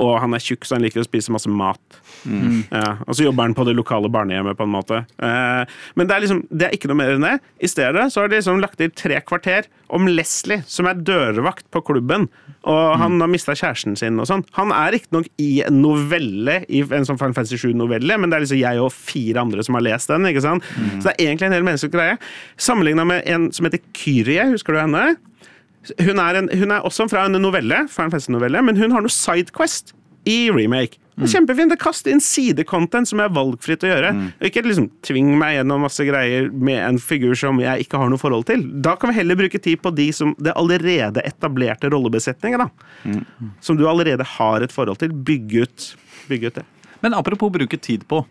[0.01, 1.79] og han er tjukk, så han liker å spise masse mat.
[2.25, 2.63] Mm.
[2.69, 5.01] Ja, og så jobber han på det lokale barnehjemmet, på en måte.
[5.21, 7.35] Eh, men det er liksom, det er ikke noe mer enn det.
[7.63, 11.67] I stedet så har de liksom lagt til tre kvarter om Leslie, som er dørvakt
[11.73, 12.27] på klubben.
[12.69, 14.43] Og han har mista kjæresten sin og sånn.
[14.57, 18.45] Han er riktignok i en novelle, i en sånn Final Fantasy 7-novelle, men det er
[18.45, 20.29] liksom jeg og fire andre som har lest den.
[20.29, 20.67] ikke sant?
[20.99, 22.19] Så det er egentlig en hel menneskelig greie.
[22.61, 25.07] Sammenligna med en som heter Kyrie, husker du henne?
[25.97, 29.13] Hun er, en, hun er også fra en novelle, Final Fantasy-novelle, men hun har noe
[29.13, 29.95] sidequest
[30.27, 30.99] i remake.
[31.21, 31.73] Det er kjempefint.
[31.81, 34.11] Kast inn sidecontent som er valgfritt å gjøre.
[34.15, 34.27] Mm.
[34.47, 38.21] ikke liksom tving meg gjennom masse greier med en figur som jeg ikke har noe
[38.21, 38.63] forhold til.
[38.81, 42.63] Da kan vi heller bruke tid på de som det allerede etablerte rollebesetninger.
[42.63, 43.17] da.
[43.61, 45.13] Som du allerede har et forhold til.
[45.13, 45.89] Bygge ut,
[46.31, 46.65] bygge ut det.
[47.01, 48.23] Men apropos bruke tid på.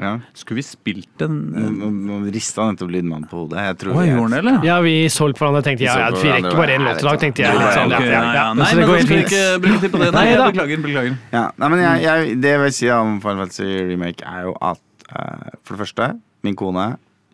[0.00, 0.14] Ja.
[0.32, 1.34] Skulle vi spilt den?
[1.52, 3.60] Nå, nå rista nettopp lydmannen på hodet.
[3.68, 4.64] Jeg tror Oi, jeg- gjorde den eller?
[4.64, 6.86] Ja, vi så litt på hverandre og tenkte ja, Vi ja, vi rekker bare én
[6.86, 7.58] låt i dag, tenkte jeg.
[7.58, 8.32] Litt sånn, ja, ja, ja, ja.
[8.38, 8.46] ja.
[8.56, 10.08] Nei, men da skal vi ikke bruke tid på det.
[10.16, 10.82] Nei, beklager.
[10.86, 11.18] beklager.
[11.34, 14.56] Ja, nei, men jeg, jeg, Det jeg vil si om Final Fantasy Remake, er jo
[14.70, 14.80] at
[15.12, 16.08] uh, for det første,
[16.48, 16.86] min kone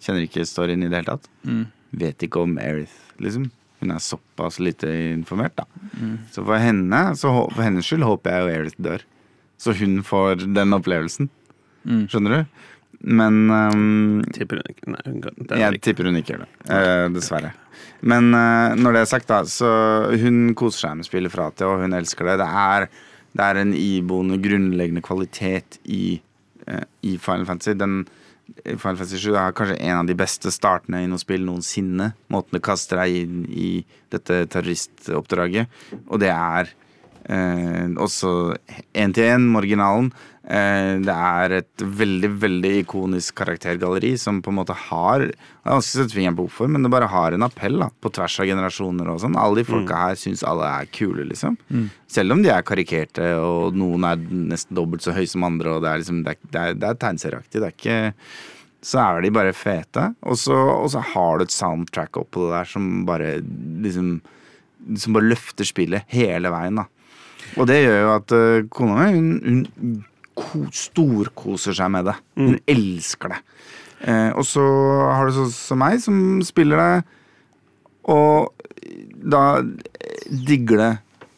[0.03, 1.31] kjenner ikke storyen i det hele tatt.
[1.97, 3.47] Vet ikke om Erith, liksom.
[3.81, 5.65] Hun er såpass lite informert, da.
[6.35, 9.05] Så for henne, så, for hennes skyld håper jeg jo Erith dør.
[9.61, 11.31] Så hun får den opplevelsen.
[11.87, 12.63] Skjønner du?
[13.07, 15.85] Men um, Tipper hun ikke Nei, hun kan, det er jeg ikke.
[15.91, 16.49] tipper hun ikke gjør det.
[16.75, 17.51] eh, dessverre.
[18.03, 19.69] Men eh, når det er sagt, da, så
[20.23, 22.39] hun koser seg med spillet fra til, og hun elsker det.
[22.43, 22.89] Det er,
[23.37, 26.21] det er en iboende, grunnleggende kvalitet i,
[26.67, 27.77] eh, i Final Fantasy.
[27.79, 28.01] Den,
[28.65, 32.13] Final Fantasy 7 er kanskje en av de beste startene i noe spill noensinne.
[32.33, 33.71] Måten det kaster deg inn i
[34.15, 35.67] dette terroristoppdraget.
[36.07, 36.71] Og det er
[37.29, 38.55] eh, også
[38.95, 40.13] én til én, marginalen.
[40.13, 45.73] Eh, det er et veldig veldig ikonisk karaktergalleri som på en måte har Det er
[45.75, 48.39] vanskelig å sette fingeren på hvorfor, men det bare har en appell da, på tvers
[48.45, 49.11] av generasjoner.
[49.11, 51.57] og sånn Alle de folka her syns alle er kule, liksom.
[52.07, 55.75] Selv om de er karikerte, og noen er nesten dobbelt så høye som andre.
[55.75, 57.61] Og det er liksom Det er, det er, det er tegneserieaktig.
[57.61, 58.15] Det er ikke
[58.87, 60.15] så er de bare fete.
[60.23, 63.31] Og så, og så har du et soundtrack oppå det der som bare
[63.83, 64.21] liksom
[64.97, 66.85] Som bare løfter spillet hele veien, da.
[67.57, 70.05] Og det gjør jo at uh, kona mi, hun, hun
[70.77, 72.17] storkoser seg med det.
[72.39, 73.41] Hun elsker det.
[74.05, 74.65] Eh, og så
[75.09, 77.17] har du sånn som meg, som spiller det,
[78.13, 78.53] og
[79.27, 79.63] da
[80.27, 80.93] digger det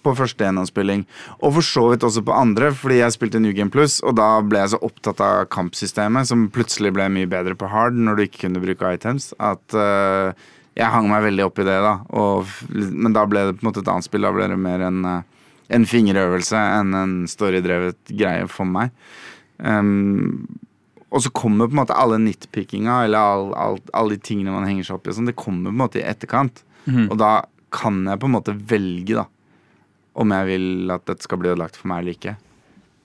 [0.04, 1.04] på første gjennomspilling.
[1.42, 4.28] Og for så vidt også på andre, fordi jeg spilte New Game Plus, og da
[4.44, 8.26] ble jeg så opptatt av kampsystemet, som plutselig ble mye bedre på hard når du
[8.26, 10.30] ikke kunne bruke items, at uh,
[10.78, 11.94] jeg hang meg veldig opp i det, da.
[12.20, 14.22] Og, men da ble det på en måte et annet spill.
[14.22, 15.37] Da ble det mer en, eh,
[15.74, 18.94] en fingerøvelse enn en storydrevet greie for meg.
[19.58, 20.46] Um,
[21.08, 24.66] og så kommer på en måte alle nitpickinga, eller all, all, alle de tingene man
[24.68, 26.64] henger seg opp i, sånn, det kommer på en måte i etterkant.
[27.08, 27.32] Og da
[27.74, 29.24] kan jeg på en måte velge, da,
[30.18, 32.36] om jeg vil at dette skal bli ødelagt for meg eller ikke.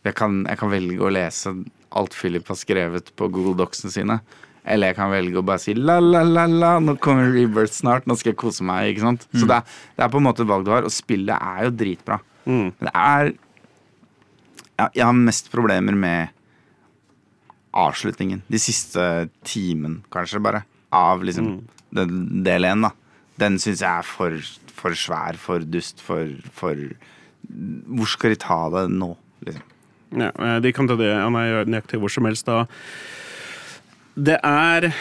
[0.03, 1.51] Jeg kan, jeg kan velge å lese
[1.93, 4.17] alt Philip har skrevet på Google Docsene sine.
[4.63, 8.07] Eller jeg kan velge å bare si la, la, la, la, nå kommer Rebirth snart,
[8.07, 8.93] nå skal jeg kose meg.
[8.93, 9.27] ikke sant?
[9.35, 11.73] Så det er, det er på en måte valg du har, og spillet er jo
[11.83, 12.19] dritbra.
[12.49, 13.33] Men det er
[14.73, 16.33] jeg, har mest problemer med
[17.73, 18.43] avslutningen.
[18.51, 20.63] De siste timen, kanskje, bare.
[20.93, 21.63] Av liksom
[21.93, 22.93] den del én, da.
[23.41, 24.37] Den syns jeg er for,
[24.77, 26.77] for svær, for dust, for, for
[27.43, 29.13] Hvor skal de ta det nå,
[29.45, 29.69] liksom?
[30.13, 32.63] Ja, eh, de kan ta det han er nøyaktig hvor som helst da.
[34.13, 34.91] Det er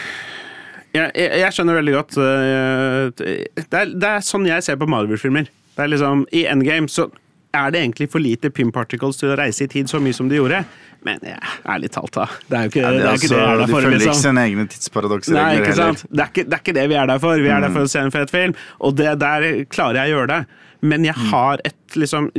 [0.93, 4.89] jeg, jeg, jeg skjønner veldig godt eh, det, er, det er sånn jeg ser på
[4.89, 5.45] Marvel-filmer.
[5.73, 7.07] Det er liksom, I Endgame så
[7.53, 10.29] er det egentlig for lite Pim Particles til å reise i tid så mye som
[10.31, 10.63] de gjorde.
[11.05, 11.37] Men ja,
[11.69, 12.25] ærlig talt, da.
[12.49, 13.75] Det er jo ikke Ja, det, det er ikke altså, det er der for.
[13.81, 14.21] følger ikke Liksom.
[14.23, 16.03] sine egne tidsparadokser Nei, ikke sant?
[16.09, 17.43] Det er ikke, det er ikke det vi er der for.
[17.43, 20.17] Vi er der for å se en fet film, og det, der klarer jeg å
[20.17, 20.41] gjøre det.
[20.83, 22.29] Men jeg har et liksom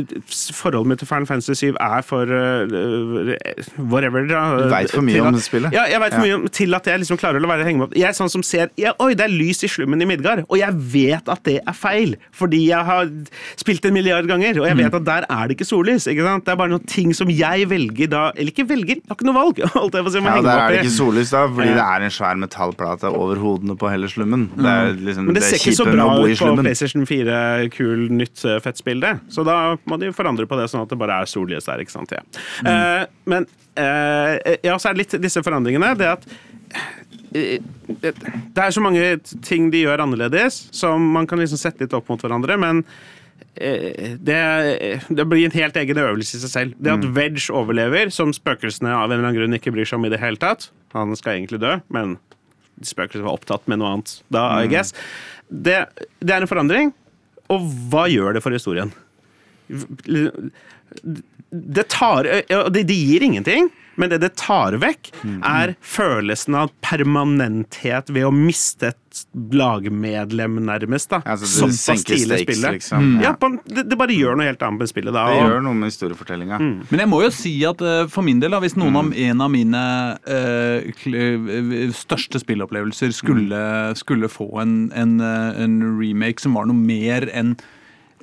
[0.54, 3.34] forholdet mitt til Final Fantasy 7 er for uh,
[3.90, 4.26] whatever.
[4.28, 5.74] Da, Du vet for mye at, om spillet.
[5.74, 7.88] Ja, jeg vet for mye om til at jeg liksom klarer å være henge meg
[7.88, 7.96] opp.
[7.98, 10.56] Jeg er sånn som ser ja, Oi, det er lys i slummen i Midgard, og
[10.60, 12.16] jeg vet at det er feil.
[12.34, 13.10] Fordi jeg har
[13.60, 16.08] spilt en milliard ganger, og jeg vet at der er det ikke sollys.
[16.10, 16.44] ikke sant?
[16.46, 19.28] Det er bare noen ting som jeg velger da Eller ikke velger, jeg har ikke
[19.28, 19.60] noe valg.
[19.76, 21.76] Holdt jeg på å si, Ja, Der er det ikke sollys, da, fordi Ja.
[21.78, 24.48] det er en svær metallplate over hodene på hele slummen.
[24.56, 26.52] Det er liksom Men det ser ikke så bra ut på.
[26.64, 29.14] PlayStation 4, kul, nytt, eh, fett spill, det.
[29.32, 29.56] Så da
[29.88, 31.82] må de forandre på det, sånn at det bare er sollys der.
[31.82, 32.14] ikke sant?
[32.14, 32.22] Ja.
[32.70, 33.48] Eh, men
[33.80, 35.94] eh, ja, så er det litt disse forandringene.
[35.98, 36.28] Det at
[37.34, 37.58] eh,
[37.94, 42.08] det er så mange ting de gjør annerledes, som man kan liksom sette litt opp
[42.12, 42.84] mot hverandre, men
[43.54, 44.38] det,
[45.14, 46.78] det blir en helt egen øvelse i seg selv.
[46.82, 50.06] Det at Veg overlever, som spøkelsene av en eller annen grunn ikke bryr seg om
[50.08, 52.16] i det hele tatt Han skal egentlig dø, men
[52.82, 54.94] spøkelset var opptatt med noe annet da, I guess.
[55.48, 55.84] Det,
[56.18, 56.90] det er en forandring,
[57.52, 58.90] og hva gjør det for historien?
[61.54, 65.12] Det tar ja, det, det gir ingenting, men det det tar vekk,
[65.46, 69.20] er følelsen av permanenthet ved å miste et
[69.54, 71.12] lagmedlem, nærmest.
[71.12, 71.20] da.
[71.30, 73.12] Altså, det senker stakes, liksom.
[73.22, 73.32] Ja, Ja.
[73.38, 75.28] på, det, det bare gjør noe helt annet med spillet da.
[75.30, 76.58] Det og- gjør noe med historiefortellinga.
[76.90, 79.40] Men jeg må jo si at eh, for min del, da, hvis noen av, en
[79.46, 79.84] av mine
[80.26, 83.62] uh, største spillopplevelser skulle,
[83.94, 87.54] skulle få en, en, en remake som var noe mer enn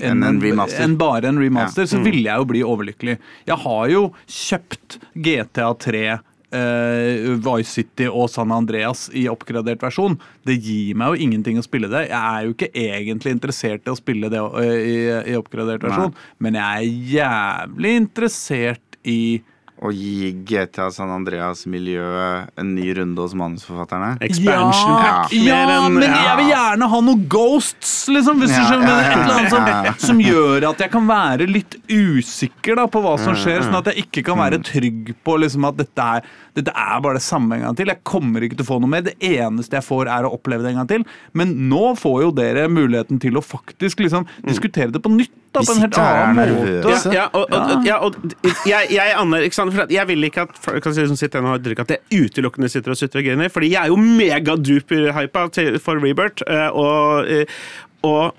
[0.01, 1.91] Enn en en, en bare en remaster, Ja.
[1.93, 3.17] så ville jeg jo bli overlykkelig.
[3.47, 6.03] Jeg har jo kjøpt GTA 3
[6.51, 10.17] eh, Vice City og San Andreas i oppgradert versjon.
[10.47, 12.07] Det gir meg jo ingenting å spille det.
[12.09, 14.97] Jeg er jo ikke egentlig interessert i å spille det eh, i,
[15.33, 19.19] i oppgradert versjon, men jeg er jævlig interessert i
[19.81, 24.11] Å gi GTA San Andreas-miljøet en ny runde hos manusforfatterne.
[24.21, 25.31] Expansion pack.
[25.33, 28.43] Ja, mer men jeg vil gjerne ha noe ghosts, liksom.
[28.43, 28.91] Hvis du skjønner.
[28.91, 29.93] ja, ja, Et eller annet som, ja, ja.
[30.05, 33.65] som gjør at jeg kan være litt usikker da, på hva som skjer.
[33.65, 34.43] Sånn at jeg ikke kan Mm.
[34.45, 37.87] være trygg på liksom, at dette er, dette er bare det samme en gang til.
[37.87, 39.01] Jeg kommer ikke til å få noe mer.
[39.09, 41.05] Det eneste jeg får, er å oppleve det en gang til.
[41.33, 45.33] Men nå får jo dere muligheten til å faktisk liksom, diskutere det på nytt.
[45.51, 46.91] Da, på en helt annen måte.
[46.93, 48.15] Ja, ja, og, og, ja, og
[48.69, 49.73] jeg, jeg, aner, ikke sant?
[49.75, 52.69] For jeg vil ikke at folk kan si som sitter og drikker at jeg utelukkende
[52.71, 55.43] sitter og sutter og griner, fordi jeg er jo megaduper-hypa
[55.83, 57.59] for Rebirth, eh, og, eh,
[58.07, 58.31] og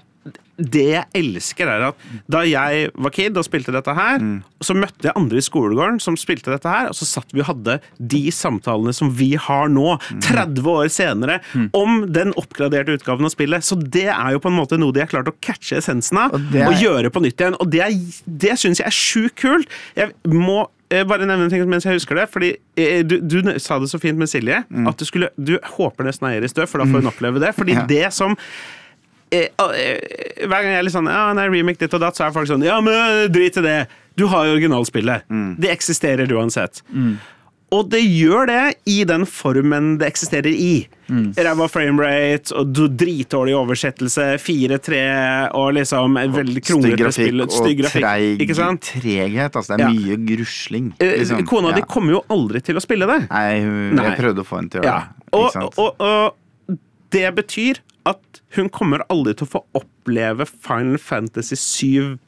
[0.59, 4.21] det jeg elsker, er at da jeg var kid og spilte dette her,
[4.63, 7.49] så møtte jeg andre i skolegården som spilte dette her, og så satt vi og
[7.49, 11.41] hadde de samtalene som vi har nå, 30 år senere,
[11.75, 13.65] om den oppgraderte utgaven av spillet.
[13.67, 16.37] Så det er jo på en måte noe de har klart å catche essensen av,
[16.37, 17.57] Og er- og gjøre på nytt igjen.
[17.59, 19.67] Og det, er- det syns jeg er sjukt kult.
[19.97, 22.29] Jeg må eh, bare nevne en ting mens jeg husker det.
[22.31, 26.05] fordi eh, Du, du sa det så fint med Silje, at du skulle Du håper
[26.05, 27.55] nesten Eiris dør, for da får hun oppleve det.
[27.57, 27.87] Fordi Ja.
[27.89, 28.37] det som
[29.33, 32.51] Hver gang jeg er litt sånn Ja, nei, remake ditt og datt, så er folk
[32.51, 33.77] sånn Ja, men eh, drit i det.
[34.19, 35.23] Du har jo originalspillet.
[35.59, 36.83] Det eksisterer uansett.
[37.73, 40.83] Og det gjør det i den formen det eksisterer i.
[41.09, 44.99] Ræva framerate og dritdårlig oversettelse, 4-3
[45.57, 47.41] og liksom veldig kronglete spill.
[47.49, 48.91] Stygg grafikk, treig, ikke sant?
[49.01, 49.57] treghet.
[49.57, 49.95] Altså, det er Ja.
[49.97, 50.93] mye grusling.
[51.01, 51.47] Eh, liksom.
[51.49, 51.77] Kona Ja.
[51.77, 53.31] di kommer jo aldri til å spille det.
[53.31, 54.05] Nei, hun, Nei.
[54.11, 55.09] jeg prøvde å få henne til å gjøre Ja.
[55.09, 55.33] det.
[55.33, 56.79] Og, og, og
[57.11, 57.81] det betyr
[58.57, 62.19] hun kommer aldri til å få oppleve Final Fantasy 7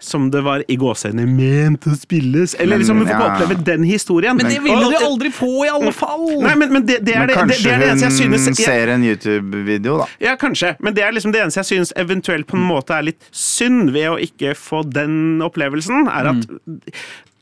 [0.00, 2.54] som det var i gåseøynene ment å spilles.
[2.60, 3.26] Eller liksom hun får ja.
[3.28, 4.38] oppleve den historien.
[4.38, 6.24] Men det ville du aldri få, i alle fall!
[6.40, 8.32] Nei, men, men det, det, er Men det, det, kanskje det er det eneste jeg
[8.32, 10.08] hun synes jeg, ser en YouTube-video, da.
[10.24, 13.10] Ja, kanskje, men det er liksom det eneste jeg synes eventuelt på en måte er
[13.10, 16.48] litt synd ved å ikke få den opplevelsen, er at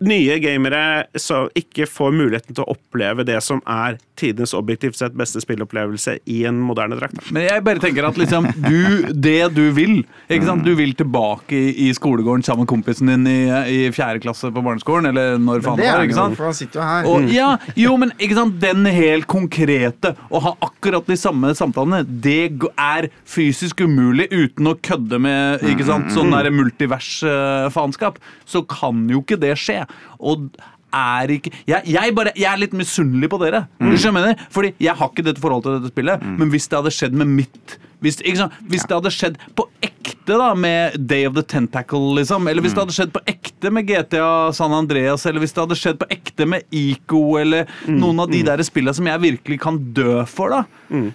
[0.04, 0.82] nye gamere
[1.18, 6.18] så ikke får muligheten til å oppleve det som er tidenes objektivt sett beste spillopplevelse
[6.30, 7.18] i en moderne drakt.
[7.34, 10.66] Men jeg bare tenker at liksom, du, det du vil ikke sant?
[10.66, 13.38] Du vil tilbake i, i skolegården sammen med kompisen din i,
[13.74, 16.04] i fjerde klasse på barneskolen, eller når faen det var.
[16.06, 16.38] ikke sant?
[16.38, 17.08] for han sitter jo her.
[17.10, 22.02] Og, ja, jo, men ikke sant, den helt konkrete, å ha akkurat de samme samtalene,
[22.06, 28.18] det er fysisk umulig uten å kødde med ikke sant, sånn multivers-faenskap.
[28.48, 29.82] Så kan jo ikke det skje.
[30.18, 30.48] Og
[30.88, 33.66] er ikke jeg, jeg, bare, jeg er litt misunnelig på dere.
[33.82, 34.38] Du skjønner?
[34.54, 37.28] Fordi jeg har ikke dette forholdet til dette spillet, men hvis det hadde skjedd med
[37.42, 42.46] mitt Hvis, hvis det hadde skjedd på ekte da med Day of the Tentacle, liksom,
[42.46, 45.78] eller hvis det hadde skjedd på ekte med GTA San Andreas, eller hvis det hadde
[45.80, 49.80] skjedd på ekte med Ico, eller noen av de der spillene som jeg virkelig kan
[49.96, 50.62] dø for, da,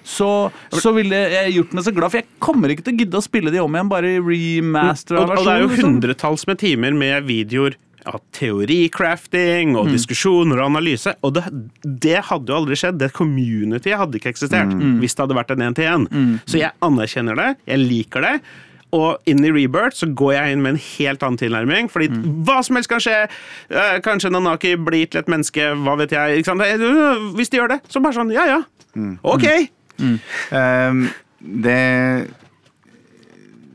[0.04, 0.30] så,
[0.76, 3.26] så ville jeg gjort meg så glad, for jeg kommer ikke til å gidde å
[3.26, 5.78] spille de om igjen, bare i remastera Og, og det er jo versjon.
[5.78, 5.96] liksom.
[5.96, 11.14] hundretalls med timer med videoer av teoricrafting og diskusjoner og analyse.
[11.24, 11.44] Og det,
[11.84, 13.00] det hadde jo aldri skjedd.
[13.02, 16.06] Det communityet hadde ikke eksistert hvis det hadde vært en én-til-én.
[16.46, 18.36] Så jeg anerkjenner det, jeg liker det.
[18.94, 21.88] og inn i Rebirth så går jeg inn med en helt annen tilnærming.
[21.90, 22.12] Fordi
[22.46, 23.16] hva som helst kan skje.
[23.74, 26.44] Eh, kanskje Nanaki blir til et menneske, hva vet jeg.
[26.46, 28.60] Eh, Hvis de gjør det, så bare sånn ja ja.
[29.26, 29.48] Ok.
[30.54, 31.08] Um,
[31.42, 32.28] det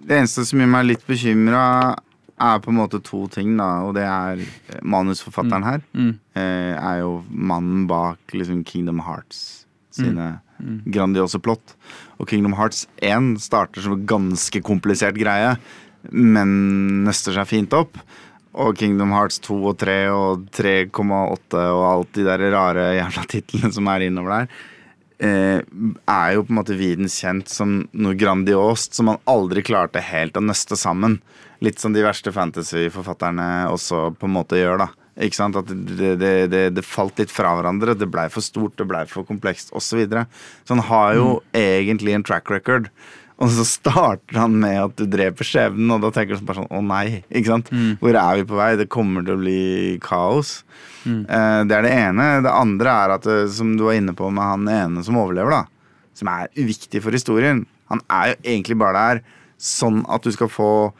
[0.09, 1.97] Det eneste som gjør meg litt bekymra,
[2.41, 3.69] er på en måte to ting, da.
[3.87, 5.85] Og det er eh, manusforfatteren her.
[5.93, 6.13] Mm.
[6.39, 9.67] er jo mannen bak liksom Kingdom Hearts
[9.99, 10.37] sine
[10.91, 11.75] grandiose plott.
[12.19, 15.57] Og Kingdom Hearts 1 starter som en ganske komplisert greie,
[16.11, 17.99] men nøster seg fint opp.
[18.59, 23.71] Og Kingdom Hearts 2 og 3 og 3,8 og alt de der rare jævla titlene
[23.75, 24.63] som er innover der,
[25.23, 30.03] eh, er jo på en måte viden kjent som noe grandiost som man aldri klarte
[30.05, 31.19] helt å nøste sammen.
[31.65, 34.91] Litt som de verste fantasy-forfatterne også på en måte gjør, da.
[35.19, 35.59] Ikke sant?
[35.59, 37.97] At det, det, det, det falt litt fra hverandre.
[37.99, 39.89] Det blei for stort, det blei for komplekst osv.
[39.89, 40.27] Så, videre.
[40.63, 42.93] så han har jo egentlig en track record.
[43.39, 46.73] Og så starter han med at du dreper skjebnen, og da tenker du bare sånn
[46.75, 47.69] Å nei, ikke sant?
[48.01, 48.71] Hvor er vi på vei?
[48.81, 50.65] Det kommer til å bli kaos.
[51.07, 52.27] Eh, det er det ene.
[52.43, 55.51] Det andre er at, eh, som du var inne på med han ene som overlever,
[55.51, 55.65] da.
[56.19, 57.65] Som er uviktig for historien.
[57.89, 59.23] Han er jo egentlig bare der
[59.59, 60.93] sånn at du skal få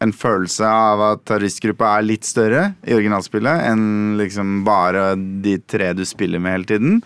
[0.00, 5.92] en følelse av at terroristgruppa er litt større i originalspillet enn liksom bare de tre
[5.92, 7.02] du spiller med hele tiden.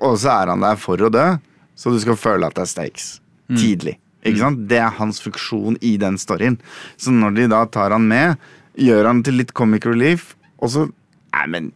[0.00, 1.38] Og så er han der for å dø,
[1.74, 3.20] så du skal føle at det er stakes.
[3.52, 3.96] Tidlig.
[4.26, 4.62] Ikke sant?
[4.70, 6.58] Det er hans funksjon i den storyen.
[6.98, 8.40] Så når de da tar han med,
[8.76, 10.88] gjør han til litt comic relief, og så
[11.36, 11.66] Nei, men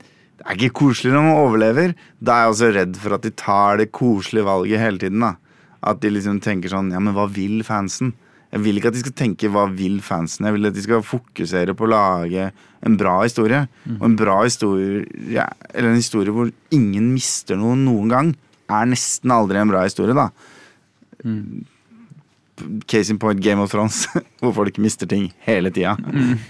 [0.40, 1.90] det er ikke koselig når man overlever.
[2.16, 5.20] Da er jeg også redd for at de tar det koselige valget hele tiden.
[5.20, 5.34] da
[5.84, 8.14] At de liksom tenker sånn Ja, men hva vil fansen?
[8.50, 10.46] Jeg vil ikke at de skal tenke 'hva vil fansen'?
[10.46, 12.52] Jeg vil at de skal fokusere på å lage
[12.82, 13.68] en bra historie.
[14.00, 15.04] Og en bra historie
[15.74, 18.36] Eller en historie hvor ingen mister noe noen gang,
[18.70, 20.30] er nesten aldri en bra historie, da.
[22.86, 24.02] Case in point Game of Thrones,
[24.42, 25.94] hvor folk mister ting hele tida.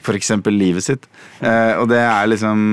[0.02, 1.06] For eksempel livet sitt.
[1.38, 2.64] Eh, og det er liksom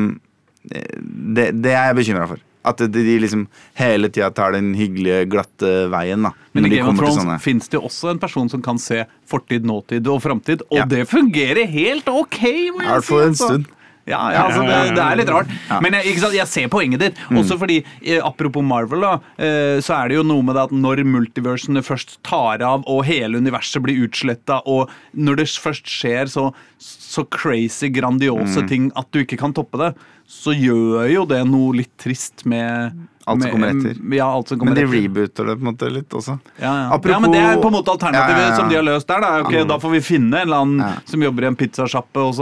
[0.68, 2.42] Det, det er jeg bekymra for.
[2.68, 3.46] At de, de liksom
[3.80, 6.26] hele tida tar den hyggelige, glatte veien.
[6.26, 9.64] da Men i Game of Thrones fins det også en person som kan se fortid,
[9.70, 10.86] nåtid og framtid, og Ja.
[10.90, 12.42] det fungerer helt ok!
[12.74, 13.48] må I jeg hvert si, fall en altså.
[13.54, 13.70] stund.
[14.08, 15.50] Ja, ja, altså, det, det er litt rart.
[15.84, 17.18] Men jeg, jeg ser poenget ditt.
[17.28, 17.42] Mm.
[17.42, 20.76] Også fordi, eh, apropos Marvel, da, eh, så er det jo noe med det at
[20.76, 26.32] når multiversene først tar av, og hele universet blir utsletta, og når det først skjer
[26.32, 26.48] så,
[26.80, 28.68] så crazy, grandiose Mm.
[28.72, 29.92] ting at du ikke kan toppe det,
[30.28, 32.98] så gjør jo det noe litt trist med
[33.28, 33.98] Alt som kommer etter.
[34.16, 35.02] Ja, alt som kommer Men de etter.
[35.10, 36.38] rebooter det på en måte litt også.
[36.62, 36.84] Ja, ja.
[36.96, 39.20] Apropos- ja, men Det er på en måte alternativet som de har løst der.
[39.20, 42.34] Da, Ok, da får vi finne en eller annen som jobber i en pizzasjappe, og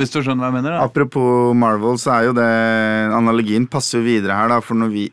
[0.00, 0.70] hvis du skjønner hva jeg mener.
[0.78, 0.84] Da.
[0.88, 2.48] Apropos Marvel, så er jo det
[3.12, 4.60] Analogien passer jo videre her, da.
[4.60, 5.10] For når vi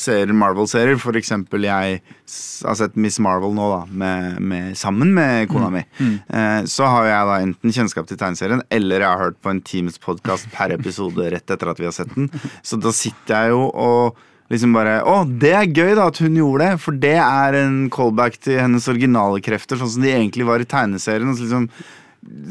[0.00, 5.48] ser Marvel-serier, for eksempel jeg har sett Miss Marvel nå, da, med, med, sammen med
[5.52, 9.40] kona mi, eh, så har jeg da enten kjennskap til tegneserien, eller jeg har hørt
[9.44, 12.30] på en Teams-podkast per episode rett etter at vi har sett den.
[12.62, 14.22] Så da sitter jeg jo og
[14.52, 17.84] liksom bare Å, det er gøy da at hun gjorde det, for det er en
[17.92, 21.30] callback til hennes originale krefter, sånn som de egentlig var i tegneserien.
[21.30, 21.68] Og så liksom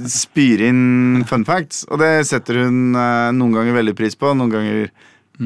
[0.10, 4.34] spyr inn fun facts, og det setter hun eh, noen ganger veldig pris på.
[4.38, 4.88] Noen ganger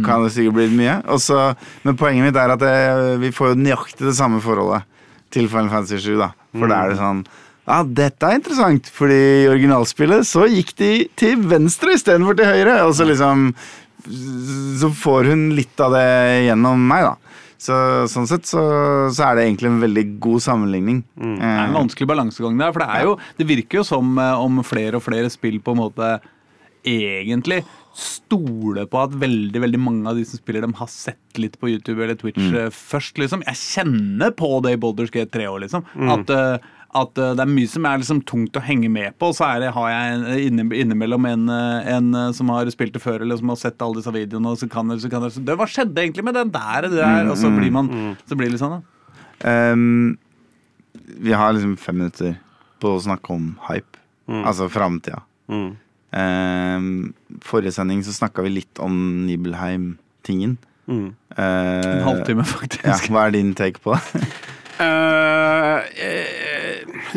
[0.03, 0.99] kan det sikkert bli mye.
[1.13, 1.39] Også,
[1.87, 2.75] men poenget mitt er at det,
[3.23, 4.87] vi får jo nøyaktig det samme forholdet
[5.33, 6.15] til Final Fantasy 7.
[6.19, 6.31] Da.
[6.57, 7.27] For da er det sånn
[7.67, 12.77] ja, dette er interessant, fordi i originalspillet så gikk de til venstre istedenfor til høyre.
[12.87, 13.51] Og så liksom
[14.07, 17.43] Så får hun litt av det gjennom meg, da.
[17.59, 17.75] Så,
[18.07, 18.61] sånn sett så,
[19.11, 21.01] så er det egentlig en veldig god sammenligning.
[21.17, 24.43] Det er en vanskelig balansegang der, for det, er jo, det virker jo som eh,
[24.45, 26.11] om flere og flere spill på en måte
[26.87, 27.63] egentlig
[27.97, 31.71] stoler på at veldig veldig mange av de som spiller dem, har sett litt på
[31.71, 32.73] YouTube eller Twitch mm.
[32.73, 33.17] først.
[33.17, 33.43] liksom.
[33.47, 35.85] Jeg kjenner på det i Boulders Gate 3 år, liksom.
[36.13, 39.31] At, eh, at eh, det er mye som er liksom tungt å henge med på.
[39.35, 43.03] Så er det, har jeg inne, innimellom en, eh, en eh, som har spilt det
[43.03, 44.53] før, eller som har sett alle disse videoene.
[44.53, 46.87] og så kan det, så kan det, så, det, Hva skjedde egentlig med den der?
[46.87, 47.31] Det der?
[47.31, 47.91] Og så blir man
[48.27, 48.83] så blir det litt sånn, da.
[49.47, 50.17] Um,
[51.21, 52.37] vi har liksom fem minutter
[52.81, 53.99] på å snakke om hype.
[54.27, 55.21] Altså framtida.
[55.47, 55.77] Mm.
[56.15, 60.57] Ehm, forrige sending så snakka vi litt om Nibelheim-tingen.
[60.87, 61.09] Mm.
[61.35, 63.09] Eh, En halvtime, Ja, faktisk.
[63.11, 64.23] hva er din take på det?
[64.79, 65.79] Eh,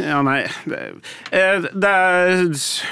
[0.00, 2.38] ja, nei Det, det er,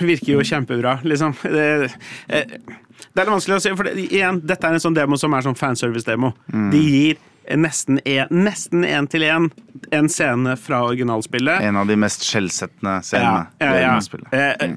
[0.05, 1.33] virker jo kjempebra, liksom.
[1.41, 1.89] Det,
[2.29, 5.47] det er vanskelig å si, for det, igjen, dette er en sånn demo som er
[5.47, 6.35] sånn fanservice-demo.
[6.73, 7.17] De gir
[7.57, 9.49] nesten en, nesten en til en
[9.95, 11.63] en scene fra originalspillet.
[11.65, 13.47] En av de mest skjellsettende scenene.
[13.63, 14.77] Ja, ja, ja.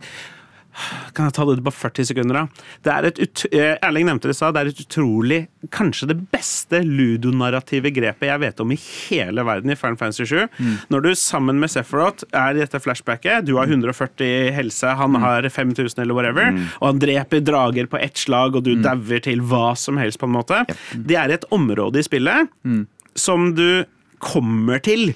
[1.16, 2.66] Kan jeg ta det på 40 sekunder, da?
[2.86, 4.56] Det er et eh, Erling nevnte det i stad.
[4.56, 5.40] Det er et utrolig
[5.72, 10.48] Kanskje det beste ludonarrative grepet jeg vet om i hele verden i Final Fantasy 7.
[10.90, 15.46] Når du sammen med Sephiroth er i dette flashbacket, du har 140 helse, han har
[15.50, 16.50] 5000 eller whatever,
[16.80, 20.26] og han dreper drager på ett slag, og du dauer til hva som helst, på
[20.30, 20.64] en måte.
[20.98, 22.50] Det er et område i spillet
[23.16, 23.84] som du
[24.22, 25.12] kommer til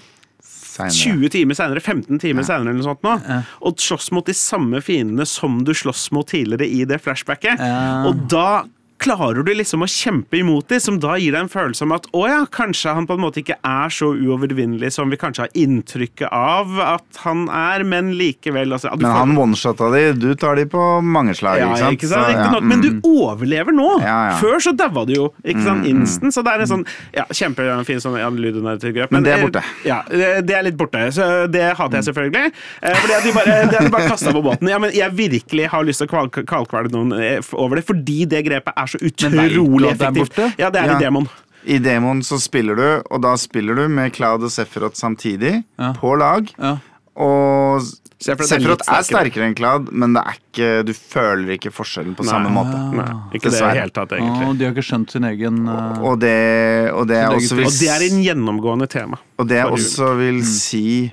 [0.76, 0.91] Senere.
[0.91, 4.82] 20 timer senere, 15 timer senere eller noe sånt nå, og slåss mot de samme
[4.84, 7.61] fiendene som du slåss mot tidligere i det flashbacket.
[7.63, 8.01] Ja.
[8.09, 8.65] Og da
[9.01, 12.07] klarer du liksom å kjempe imot dem, som da gir deg en følelse om at
[12.15, 15.57] å ja, kanskje han på en måte ikke er så uovervinnelig som vi kanskje har
[15.65, 20.29] inntrykket av at han er, men likevel altså, du Men får- han oneshotta de, du
[20.39, 21.97] tar de på mange slag, ja, ikke sant?
[21.97, 22.31] ikke sant?
[22.31, 23.01] Så, ja, men du mm.
[23.09, 23.89] overlever nå!
[24.03, 24.15] Ja.
[24.39, 25.27] Før så daua du jo.
[25.43, 25.85] Ikke sant?
[25.85, 26.33] Mm, Instant.
[26.35, 26.85] Så det er en sånn
[27.15, 29.13] ja, kjempefin sånn ja, ludonarrativ-grep.
[29.13, 29.63] Men det er borte.
[29.87, 31.01] Ja, det er litt borte.
[31.15, 32.51] Så det hater jeg selvfølgelig.
[32.81, 34.69] Eh, Fordi at de bare, det er bare kasta på båten.
[34.71, 38.43] Ja, men jeg virkelig har lyst til å kvalkvele noen eh, over det, fordi det
[38.47, 40.57] grepet er så vet du utrolig er effektivt.
[40.59, 40.97] Ja, det er Ja.
[40.97, 41.29] i demon.
[41.65, 45.93] I demon så spiller du, og da spiller du med Cloud og Sephiroth samtidig, Ja.
[45.93, 46.51] på lag.
[46.59, 46.77] Ja.
[47.15, 47.81] Og
[48.19, 49.31] Sephiroth er Sephiroth er sterkere.
[49.31, 52.75] sterkere enn Cloud, men det er ikke, du føler ikke forskjellen på samme måte.
[52.95, 53.05] Nei,
[53.36, 53.73] ikke det helt Dessverre.
[53.73, 54.47] det hele tatt, egentlig.
[54.49, 57.65] Og de har ikke skjønt sin egen uh, Og det, og det Sin egen vil,
[57.65, 59.17] Og det er en gjennomgående tema.
[59.39, 61.11] og det jeg også vil si eh,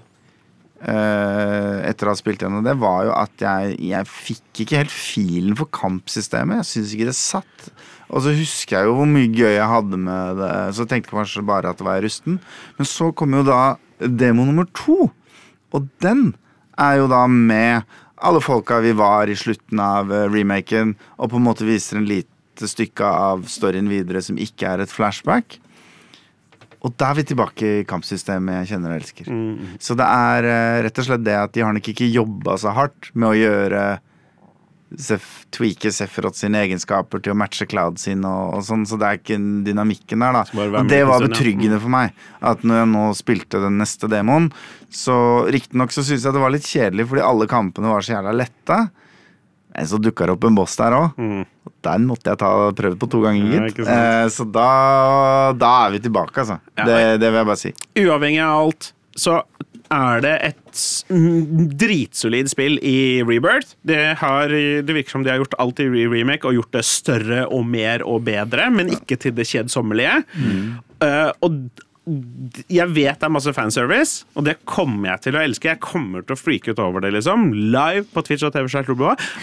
[0.83, 5.57] etter å ha spilt gjennom det, var jo at jeg, jeg fikk ikke helt filen
[5.59, 6.63] for kampsystemet.
[6.63, 7.73] Jeg syns ikke det satt.
[8.13, 10.53] Og så husker jeg jo hvor mye gøy jeg hadde med det.
[10.77, 12.39] Så tenkte jeg kanskje bare at det var rusten.
[12.77, 13.63] Men så kom jo da
[14.03, 15.09] demo nummer to.
[15.73, 16.33] Og den
[16.81, 17.87] er jo da med
[18.23, 22.07] alle folka vi var i slutten av eh, remaken, og på en måte viser en
[22.07, 25.59] lite stykke av storyen videre som ikke er et flashback.
[26.83, 29.29] Og da er vi tilbake i kampsystemet jeg kjenner og elsker.
[29.79, 32.73] Så det er eh, rett og slett det at de har nok ikke jobba så
[32.75, 33.85] hardt med å gjøre
[35.01, 39.07] Sef, tweake Sefrot sine egenskaper til å matche Cloud sin og, og sånn, så det
[39.09, 40.43] er ikke dynamikken der, da.
[40.83, 42.13] Og det var betryggende for meg.
[42.45, 44.51] At når jeg nå spilte den neste demoen,
[44.93, 45.17] så
[45.49, 48.79] riktignok så syntes jeg det var litt kjedelig fordi alle kampene var så jævla lette.
[49.77, 51.15] Men så dukka det opp en boss der òg.
[51.19, 51.45] Mm.
[51.83, 53.71] Den måtte jeg ta prøve på to ganger, Mm.
[53.83, 53.99] Ja.
[54.23, 56.59] Eh, så da, da er vi tilbake, altså.
[56.79, 56.85] Ja.
[56.87, 57.73] Det, det vil jeg bare si.
[58.05, 59.43] uavhengig av alt, så
[59.93, 63.75] er det et mm, dritsolid spill i Rebirth.
[63.85, 67.43] Det, har, det virker som de har gjort alt i remake og gjort det større
[67.53, 70.23] og mer og bedre, men ikke til det kjedsommelige.
[71.03, 75.43] Eh, og d- jeg vet det er masse fanservice, og det kommer jeg til å
[75.45, 75.71] elske.
[75.71, 77.53] Jeg kommer til å freake ut over det, liksom.
[77.55, 78.67] Live på Twitch og TV.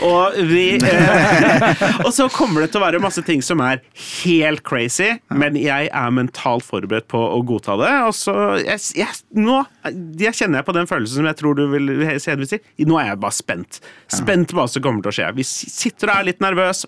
[0.03, 3.79] Og, vi, eh, og så kommer det til å være masse ting som er
[4.25, 7.93] helt crazy, men jeg er mentalt forberedt på å godta det.
[8.09, 9.61] Og så jeg, jeg, Nå
[10.19, 12.59] jeg kjenner jeg på den følelsen som jeg tror du vil si.
[12.89, 13.81] Nå er jeg bare spent.
[14.11, 15.31] Spent på hva som kommer til å skje.
[15.39, 16.85] Vi sitter og er litt nervøs.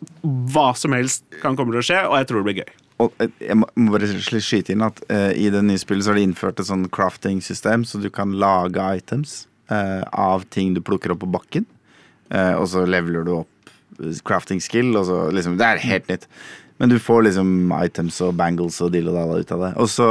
[0.52, 2.81] Hva som helst kan komme til å skje, og jeg tror det blir gøy.
[3.02, 4.10] Og eh, jeg må bare
[4.44, 7.86] skyte inn at uh, i det nye spillet så har de innført et sånn crafting-system,
[7.88, 11.68] så du kan lage items uh, av ting du plukker opp på bakken.
[12.32, 13.74] Uh, og så leveler du opp
[14.26, 16.30] crafting skill, og så liksom Det er helt nytt.
[16.82, 19.74] Men du får liksom items og bangles og dill og dalla ut av det.
[19.84, 20.08] Og så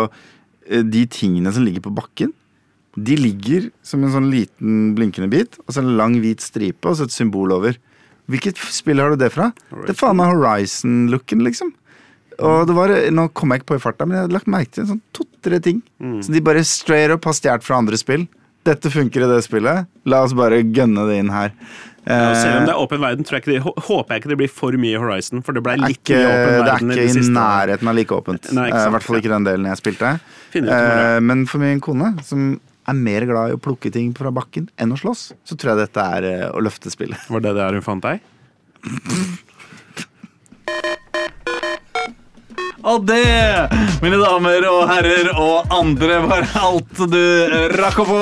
[0.71, 2.31] de tingene som ligger på bakken,
[2.95, 6.99] de ligger som en sånn liten blinkende bit, og så en lang hvit stripe og
[6.99, 7.79] så et symbol over.
[8.31, 9.51] Hvilket spill har du det fra?
[9.73, 11.73] Det er faen meg Horizon-looken, liksom.
[12.43, 14.73] Og det var, Nå kom jeg ikke på i farta, men jeg hadde lagt merke
[14.79, 15.83] til sånn to-tre ting.
[16.25, 18.27] Så de bare straight up har stjålet fra andre spill.
[18.65, 19.87] Dette funker i det spillet.
[20.05, 21.53] La oss bare gønne det inn her.
[22.09, 24.39] Ja, selv om det Eh, er åpen verden, tror jeg det, håper jeg ikke det
[24.41, 25.43] blir for mye Horizon.
[25.45, 27.35] For det ble litt ikke, mye åpen verden det er ikke i siste.
[27.37, 28.49] nærheten av like åpent.
[28.57, 30.15] Nei, ikke Eh, I hvert fall ikke den delen jeg spilte.
[30.53, 30.65] Det.
[30.69, 34.69] Eh, Men for min kone, som er mer glad i å plukke ting fra bakken
[34.79, 37.19] enn å slåss, så tror jeg dette er å løfte spillet.
[37.29, 38.21] Var det der hun fant deg?
[42.87, 43.21] Og det,
[44.01, 48.21] mine damer og herrer og andre, var alt du eh, rakk å få.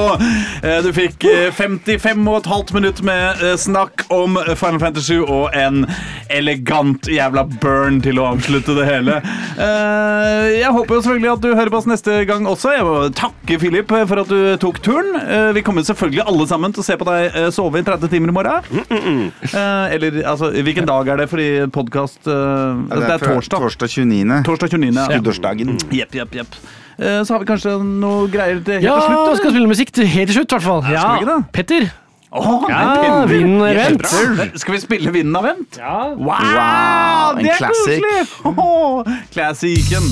[0.62, 5.84] Eh, Du fikk eh, 55,5 minutt med snakk om Final Fantasy og en
[6.32, 9.20] elegant jævla burn til å avslutte det hele.
[9.58, 12.72] Jeg håper jo selvfølgelig at du hører på oss neste gang også.
[12.74, 15.16] Jeg må takke Philip for at du tok turen.
[15.56, 18.36] Vi kommer selvfølgelig alle sammen til å se på deg sove i 30 timer i
[18.36, 19.28] morgen.
[19.48, 21.28] Eh, Eller altså, hvilken dag er det?
[21.30, 23.64] Fordi podkast Det er torsdag.
[23.68, 24.42] Torsdag 29.
[24.48, 24.96] Torsdag 29.
[24.96, 25.06] ja.
[25.12, 25.78] Skuddårsdagen.
[25.92, 26.58] Jepp, jepp, jepp.
[26.98, 29.30] Eh, Så har vi kanskje noe greier til helt Ja, til slutt?
[29.30, 30.82] vi skal spille musikk til helt til slutt, i hvert fall.
[30.82, 31.52] skal vi ikke Ja, det?
[31.52, 31.90] Petter.
[32.30, 33.26] Åh, Ja, nei, pinner.
[33.26, 33.98] vinn.
[33.98, 34.58] Kjempebra.
[34.58, 35.78] Skal vi spille Vinden av Vent?
[35.78, 35.94] Ja.
[36.12, 38.02] Wow, Wow, en det er classic.
[38.02, 38.28] koselig!
[38.44, 40.08] Åh, Classicen.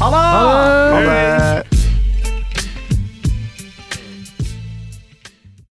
[0.00, 0.24] Ha det!
[0.94, 1.00] Ha
[1.68, 1.79] det!